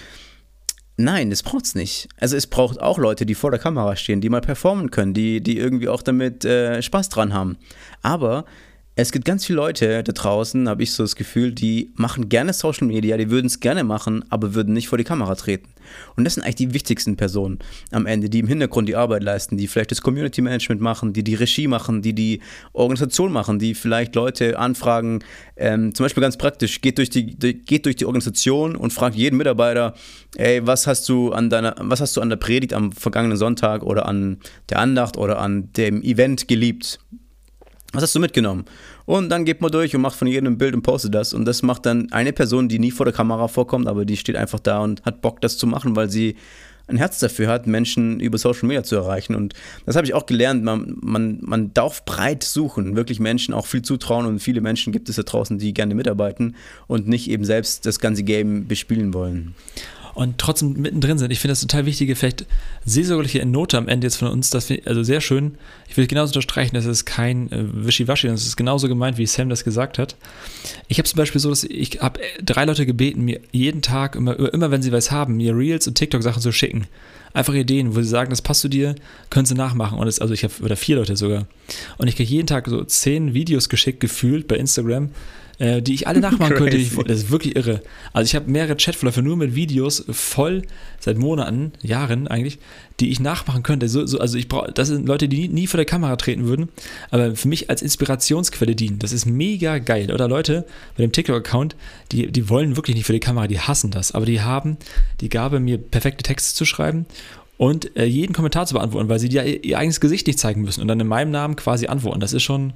Nein, 0.98 1.30
das 1.30 1.42
braucht 1.42 1.64
es 1.64 1.74
nicht. 1.74 2.08
Also 2.18 2.36
es 2.36 2.46
braucht 2.46 2.80
auch 2.80 2.98
Leute, 2.98 3.24
die 3.24 3.34
vor 3.34 3.50
der 3.50 3.58
Kamera 3.58 3.96
stehen, 3.96 4.20
die 4.20 4.28
mal 4.28 4.42
performen 4.42 4.90
können, 4.90 5.14
die, 5.14 5.40
die 5.40 5.56
irgendwie 5.58 5.88
auch 5.88 6.02
damit 6.02 6.44
äh, 6.44 6.82
Spaß 6.82 7.08
dran 7.08 7.32
haben. 7.32 7.56
Aber 8.02 8.44
es 8.94 9.10
gibt 9.10 9.24
ganz 9.24 9.46
viele 9.46 9.56
Leute 9.56 10.02
da 10.02 10.12
draußen, 10.12 10.68
habe 10.68 10.82
ich 10.82 10.92
so 10.92 11.02
das 11.02 11.16
Gefühl, 11.16 11.52
die 11.52 11.92
machen 11.96 12.28
gerne 12.28 12.52
Social 12.52 12.86
Media, 12.86 13.16
die 13.16 13.30
würden 13.30 13.46
es 13.46 13.60
gerne 13.60 13.84
machen, 13.84 14.22
aber 14.28 14.54
würden 14.54 14.74
nicht 14.74 14.88
vor 14.88 14.98
die 14.98 15.04
Kamera 15.04 15.34
treten. 15.34 15.68
Und 16.14 16.24
das 16.24 16.34
sind 16.34 16.42
eigentlich 16.42 16.56
die 16.56 16.74
wichtigsten 16.74 17.16
Personen 17.16 17.58
am 17.90 18.04
Ende, 18.04 18.28
die 18.28 18.38
im 18.40 18.46
Hintergrund 18.46 18.88
die 18.90 18.96
Arbeit 18.96 19.22
leisten, 19.22 19.56
die 19.56 19.66
vielleicht 19.66 19.92
das 19.92 20.02
Community 20.02 20.42
Management 20.42 20.82
machen, 20.82 21.14
die 21.14 21.24
die 21.24 21.34
Regie 21.34 21.68
machen, 21.68 22.02
die 22.02 22.14
die 22.14 22.40
Organisation 22.74 23.32
machen, 23.32 23.58
die 23.58 23.74
vielleicht 23.74 24.14
Leute 24.14 24.58
anfragen. 24.58 25.20
Ähm, 25.56 25.94
zum 25.94 26.04
Beispiel 26.04 26.20
ganz 26.20 26.36
praktisch, 26.36 26.82
geht 26.82 26.98
durch, 26.98 27.08
die, 27.08 27.34
geht 27.36 27.86
durch 27.86 27.96
die 27.96 28.04
Organisation 28.04 28.76
und 28.76 28.92
fragt 28.92 29.16
jeden 29.16 29.38
Mitarbeiter, 29.38 29.94
ey, 30.36 30.66
was 30.66 30.86
hast 30.86 31.08
du 31.08 31.32
an 31.32 31.48
deiner, 31.48 31.76
was 31.78 32.02
hast 32.02 32.16
du 32.16 32.20
an 32.20 32.28
der 32.28 32.36
Predigt 32.36 32.74
am 32.74 32.92
vergangenen 32.92 33.38
Sonntag 33.38 33.82
oder 33.82 34.06
an 34.06 34.38
der 34.68 34.80
Andacht 34.80 35.16
oder 35.16 35.38
an 35.38 35.72
dem 35.72 36.02
Event 36.02 36.46
geliebt? 36.46 36.98
Was 37.92 38.02
hast 38.02 38.14
du 38.14 38.20
mitgenommen? 38.20 38.64
Und 39.04 39.28
dann 39.28 39.44
geht 39.44 39.60
man 39.60 39.70
durch 39.70 39.94
und 39.94 40.00
macht 40.00 40.16
von 40.16 40.26
jedem 40.26 40.54
ein 40.54 40.58
Bild 40.58 40.74
und 40.74 40.82
postet 40.82 41.14
das. 41.14 41.34
Und 41.34 41.44
das 41.44 41.62
macht 41.62 41.84
dann 41.84 42.10
eine 42.10 42.32
Person, 42.32 42.68
die 42.68 42.78
nie 42.78 42.90
vor 42.90 43.04
der 43.04 43.12
Kamera 43.12 43.48
vorkommt, 43.48 43.86
aber 43.86 44.04
die 44.04 44.16
steht 44.16 44.36
einfach 44.36 44.60
da 44.60 44.80
und 44.80 45.04
hat 45.04 45.20
Bock, 45.20 45.40
das 45.42 45.58
zu 45.58 45.66
machen, 45.66 45.94
weil 45.94 46.08
sie 46.08 46.36
ein 46.88 46.96
Herz 46.96 47.18
dafür 47.18 47.48
hat, 47.48 47.66
Menschen 47.66 48.18
über 48.18 48.38
Social 48.38 48.66
Media 48.66 48.82
zu 48.82 48.96
erreichen. 48.96 49.34
Und 49.34 49.54
das 49.86 49.96
habe 49.96 50.06
ich 50.06 50.14
auch 50.14 50.26
gelernt. 50.26 50.64
Man, 50.64 50.96
man, 51.00 51.38
man 51.42 51.74
darf 51.74 52.04
breit 52.04 52.42
suchen, 52.42 52.96
wirklich 52.96 53.20
Menschen 53.20 53.54
auch 53.54 53.66
viel 53.66 53.82
zutrauen. 53.82 54.26
Und 54.26 54.40
viele 54.40 54.60
Menschen 54.60 54.92
gibt 54.92 55.08
es 55.08 55.16
da 55.16 55.22
draußen, 55.22 55.58
die 55.58 55.74
gerne 55.74 55.94
mitarbeiten 55.94 56.56
und 56.86 57.08
nicht 57.08 57.30
eben 57.30 57.44
selbst 57.44 57.86
das 57.86 58.00
ganze 58.00 58.22
Game 58.22 58.66
bespielen 58.66 59.14
wollen 59.14 59.54
und 60.14 60.38
trotzdem 60.38 60.74
mittendrin 60.74 61.18
sind. 61.18 61.30
Ich 61.30 61.40
finde 61.40 61.52
das 61.52 61.60
total 61.60 61.86
wichtige, 61.86 62.14
vielleicht 62.16 62.46
seelsorgliche 62.84 63.44
Note 63.46 63.78
am 63.78 63.88
Ende 63.88 64.06
jetzt 64.06 64.16
von 64.16 64.28
uns, 64.28 64.50
dass 64.50 64.68
wir, 64.68 64.82
also 64.84 65.02
sehr 65.02 65.20
schön. 65.20 65.56
Ich 65.88 65.96
will 65.96 66.06
genauso 66.06 66.30
unterstreichen, 66.30 66.74
dass 66.74 66.84
es 66.84 67.04
kein 67.04 67.50
äh, 67.50 67.64
Wischiwaschi 67.86 68.26
ist. 68.28 68.42
Es 68.42 68.46
ist 68.46 68.56
genauso 68.56 68.88
gemeint, 68.88 69.18
wie 69.18 69.26
Sam 69.26 69.48
das 69.48 69.64
gesagt 69.64 69.98
hat. 69.98 70.16
Ich 70.88 70.98
habe 70.98 71.08
zum 71.08 71.16
Beispiel 71.16 71.40
so, 71.40 71.50
dass 71.50 71.64
ich 71.64 72.00
habe 72.00 72.20
drei 72.42 72.64
Leute 72.64 72.84
gebeten, 72.84 73.22
mir 73.22 73.40
jeden 73.52 73.82
Tag, 73.82 74.16
immer, 74.16 74.38
immer 74.52 74.70
wenn 74.70 74.82
sie 74.82 74.92
was 74.92 75.10
haben, 75.10 75.36
mir 75.36 75.56
Reels 75.56 75.86
und 75.86 75.94
TikTok-Sachen 75.94 76.42
zu 76.42 76.52
schicken. 76.52 76.86
Einfach 77.34 77.54
Ideen, 77.54 77.96
wo 77.96 78.02
sie 78.02 78.08
sagen, 78.08 78.28
das 78.28 78.42
passt 78.42 78.60
zu 78.60 78.68
dir, 78.68 78.94
können 79.30 79.46
sie 79.46 79.54
nachmachen. 79.54 79.98
Und 79.98 80.04
das, 80.04 80.18
also 80.18 80.34
ich 80.34 80.44
habe, 80.44 80.52
oder 80.62 80.76
vier 80.76 80.96
Leute 80.96 81.16
sogar. 81.16 81.46
Und 81.96 82.08
ich 82.08 82.16
kriege 82.16 82.30
jeden 82.30 82.46
Tag 82.46 82.68
so 82.68 82.84
zehn 82.84 83.32
Videos 83.32 83.70
geschickt, 83.70 84.00
gefühlt 84.00 84.48
bei 84.48 84.56
Instagram, 84.56 85.10
äh, 85.58 85.82
die 85.82 85.94
ich 85.94 86.06
alle 86.06 86.20
nachmachen 86.20 86.54
könnte. 86.54 86.76
Ich, 86.76 86.94
das 86.94 87.18
ist 87.18 87.30
wirklich 87.30 87.56
irre. 87.56 87.82
Also 88.12 88.26
ich 88.26 88.34
habe 88.34 88.50
mehrere 88.50 88.76
Chatverläufe 88.76 89.22
nur 89.22 89.36
mit 89.36 89.54
Videos 89.54 90.04
voll 90.10 90.62
seit 90.98 91.18
Monaten, 91.18 91.72
Jahren 91.82 92.28
eigentlich, 92.28 92.58
die 93.00 93.10
ich 93.10 93.20
nachmachen 93.20 93.62
könnte. 93.62 93.88
So, 93.88 94.06
so, 94.06 94.18
also 94.18 94.38
ich 94.38 94.48
brauche, 94.48 94.72
das 94.72 94.88
sind 94.88 95.06
Leute, 95.06 95.28
die 95.28 95.48
nie, 95.48 95.48
nie, 95.48 95.66
vor 95.66 95.78
der 95.78 95.86
Kamera 95.86 96.16
treten 96.16 96.44
würden, 96.46 96.68
aber 97.10 97.34
für 97.34 97.48
mich 97.48 97.70
als 97.70 97.82
Inspirationsquelle 97.82 98.74
dienen. 98.74 98.98
Das 98.98 99.12
ist 99.12 99.26
mega 99.26 99.78
geil. 99.78 100.12
Oder 100.12 100.28
Leute 100.28 100.66
bei 100.96 101.02
dem 101.02 101.12
TikTok-Account, 101.12 101.76
die, 102.12 102.30
die 102.30 102.48
wollen 102.48 102.76
wirklich 102.76 102.96
nicht 102.96 103.06
für 103.06 103.12
die 103.12 103.20
Kamera, 103.20 103.46
die 103.46 103.60
hassen 103.60 103.90
das, 103.90 104.12
aber 104.12 104.26
die 104.26 104.40
haben 104.40 104.76
die 105.20 105.28
Gabe, 105.28 105.60
mir 105.60 105.78
perfekte 105.78 106.22
Texte 106.22 106.54
zu 106.54 106.64
schreiben 106.64 107.06
und 107.56 107.96
äh, 107.96 108.04
jeden 108.04 108.32
Kommentar 108.32 108.66
zu 108.66 108.74
beantworten, 108.74 109.08
weil 109.08 109.18
sie 109.18 109.28
ihr, 109.28 109.64
ihr 109.64 109.78
eigenes 109.78 110.00
Gesicht 110.00 110.26
nicht 110.26 110.38
zeigen 110.38 110.62
müssen 110.62 110.80
und 110.80 110.88
dann 110.88 111.00
in 111.00 111.06
meinem 111.06 111.30
Namen 111.30 111.56
quasi 111.56 111.86
antworten. 111.86 112.20
Das 112.20 112.32
ist 112.32 112.42
schon 112.42 112.72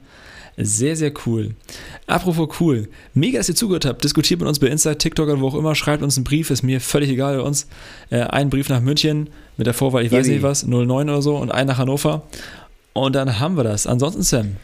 sehr, 0.56 0.96
sehr 0.96 1.12
cool. 1.26 1.54
Apropos 2.06 2.60
cool. 2.60 2.88
Mega, 3.12 3.38
dass 3.38 3.48
ihr 3.48 3.54
zugehört 3.54 3.84
habt. 3.84 4.02
Diskutiert 4.02 4.40
mit 4.40 4.48
uns 4.48 4.58
bei 4.58 4.68
Insta, 4.68 4.94
TikTok 4.94 5.28
oder 5.28 5.40
wo 5.40 5.48
auch 5.48 5.54
immer. 5.54 5.74
Schreibt 5.74 6.02
uns 6.02 6.16
einen 6.16 6.24
Brief. 6.24 6.50
Ist 6.50 6.62
mir 6.62 6.80
völlig 6.80 7.10
egal 7.10 7.36
bei 7.36 7.42
uns. 7.42 7.66
Äh, 8.10 8.20
ein 8.20 8.48
Brief 8.48 8.68
nach 8.68 8.80
München 8.80 9.28
mit 9.56 9.66
der 9.66 9.74
Vorwahl, 9.74 10.04
ich 10.04 10.12
weiß 10.12 10.26
nicht 10.26 10.42
was, 10.42 10.66
09 10.66 11.08
oder 11.08 11.22
so 11.22 11.36
und 11.36 11.50
ein 11.50 11.66
nach 11.66 11.78
Hannover. 11.78 12.22
Und 12.92 13.14
dann 13.14 13.38
haben 13.38 13.56
wir 13.56 13.64
das. 13.64 13.86
Ansonsten, 13.86 14.22
Sam, 14.22 14.56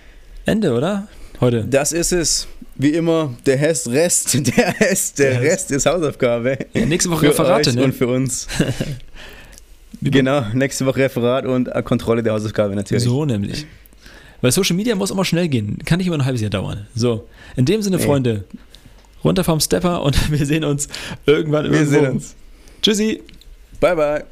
Ende, 0.45 0.73
oder? 0.73 1.09
Heute. 1.41 1.65
Das 1.69 1.93
ist 1.93 2.13
es. 2.13 2.47
Wie 2.77 2.91
immer, 2.91 3.35
der 3.45 3.61
Rest, 3.61 3.87
der 4.57 4.81
Rest, 4.81 5.19
der, 5.19 5.41
Rest 5.43 5.71
ist 5.71 5.87
Hausaufgabe. 5.87 6.59
Ja, 6.73 6.87
nächste 6.87 7.11
Woche 7.11 7.29
Referate, 7.29 7.75
ne? 7.75 7.85
Und 7.85 7.95
für 7.95 8.09
uns. 8.09 8.49
genau, 10.01 10.47
nächste 10.55 10.87
Woche 10.87 11.01
Referat 11.01 11.45
und 11.45 11.71
Kontrolle 11.85 12.23
der 12.23 12.33
Hausaufgabe 12.33 12.75
natürlich. 12.75 13.05
So 13.05 13.25
nämlich. 13.25 13.67
Weil 14.43 14.53
Social 14.53 14.77
Media 14.77 14.95
muss 14.95 15.11
immer 15.11 15.25
schnell 15.25 15.49
gehen. 15.49 15.79
Kann 15.87 15.99
nicht 15.99 16.09
immer 16.09 16.19
ein 16.19 16.25
halbes 16.25 16.43
Jahr 16.43 16.51
dauern. 16.51 16.87
So, 16.95 17.27
in 17.57 17.65
dem 17.65 17.81
Sinne, 17.81 17.99
Ey. 17.99 18.05
Freunde, 18.05 18.45
runter 19.25 19.45
vom 19.45 19.61
Stepper 19.61 20.03
und 20.03 20.31
wir 20.31 20.45
sehen 20.45 20.65
uns 20.65 20.89
irgendwann 21.25 21.71
wir 21.71 21.79
irgendwo. 21.81 21.93
Wir 21.95 22.01
sehen 22.03 22.11
uns. 22.13 22.35
Tschüssi. 22.83 23.23
Bye, 23.81 23.97
bye. 23.97 24.25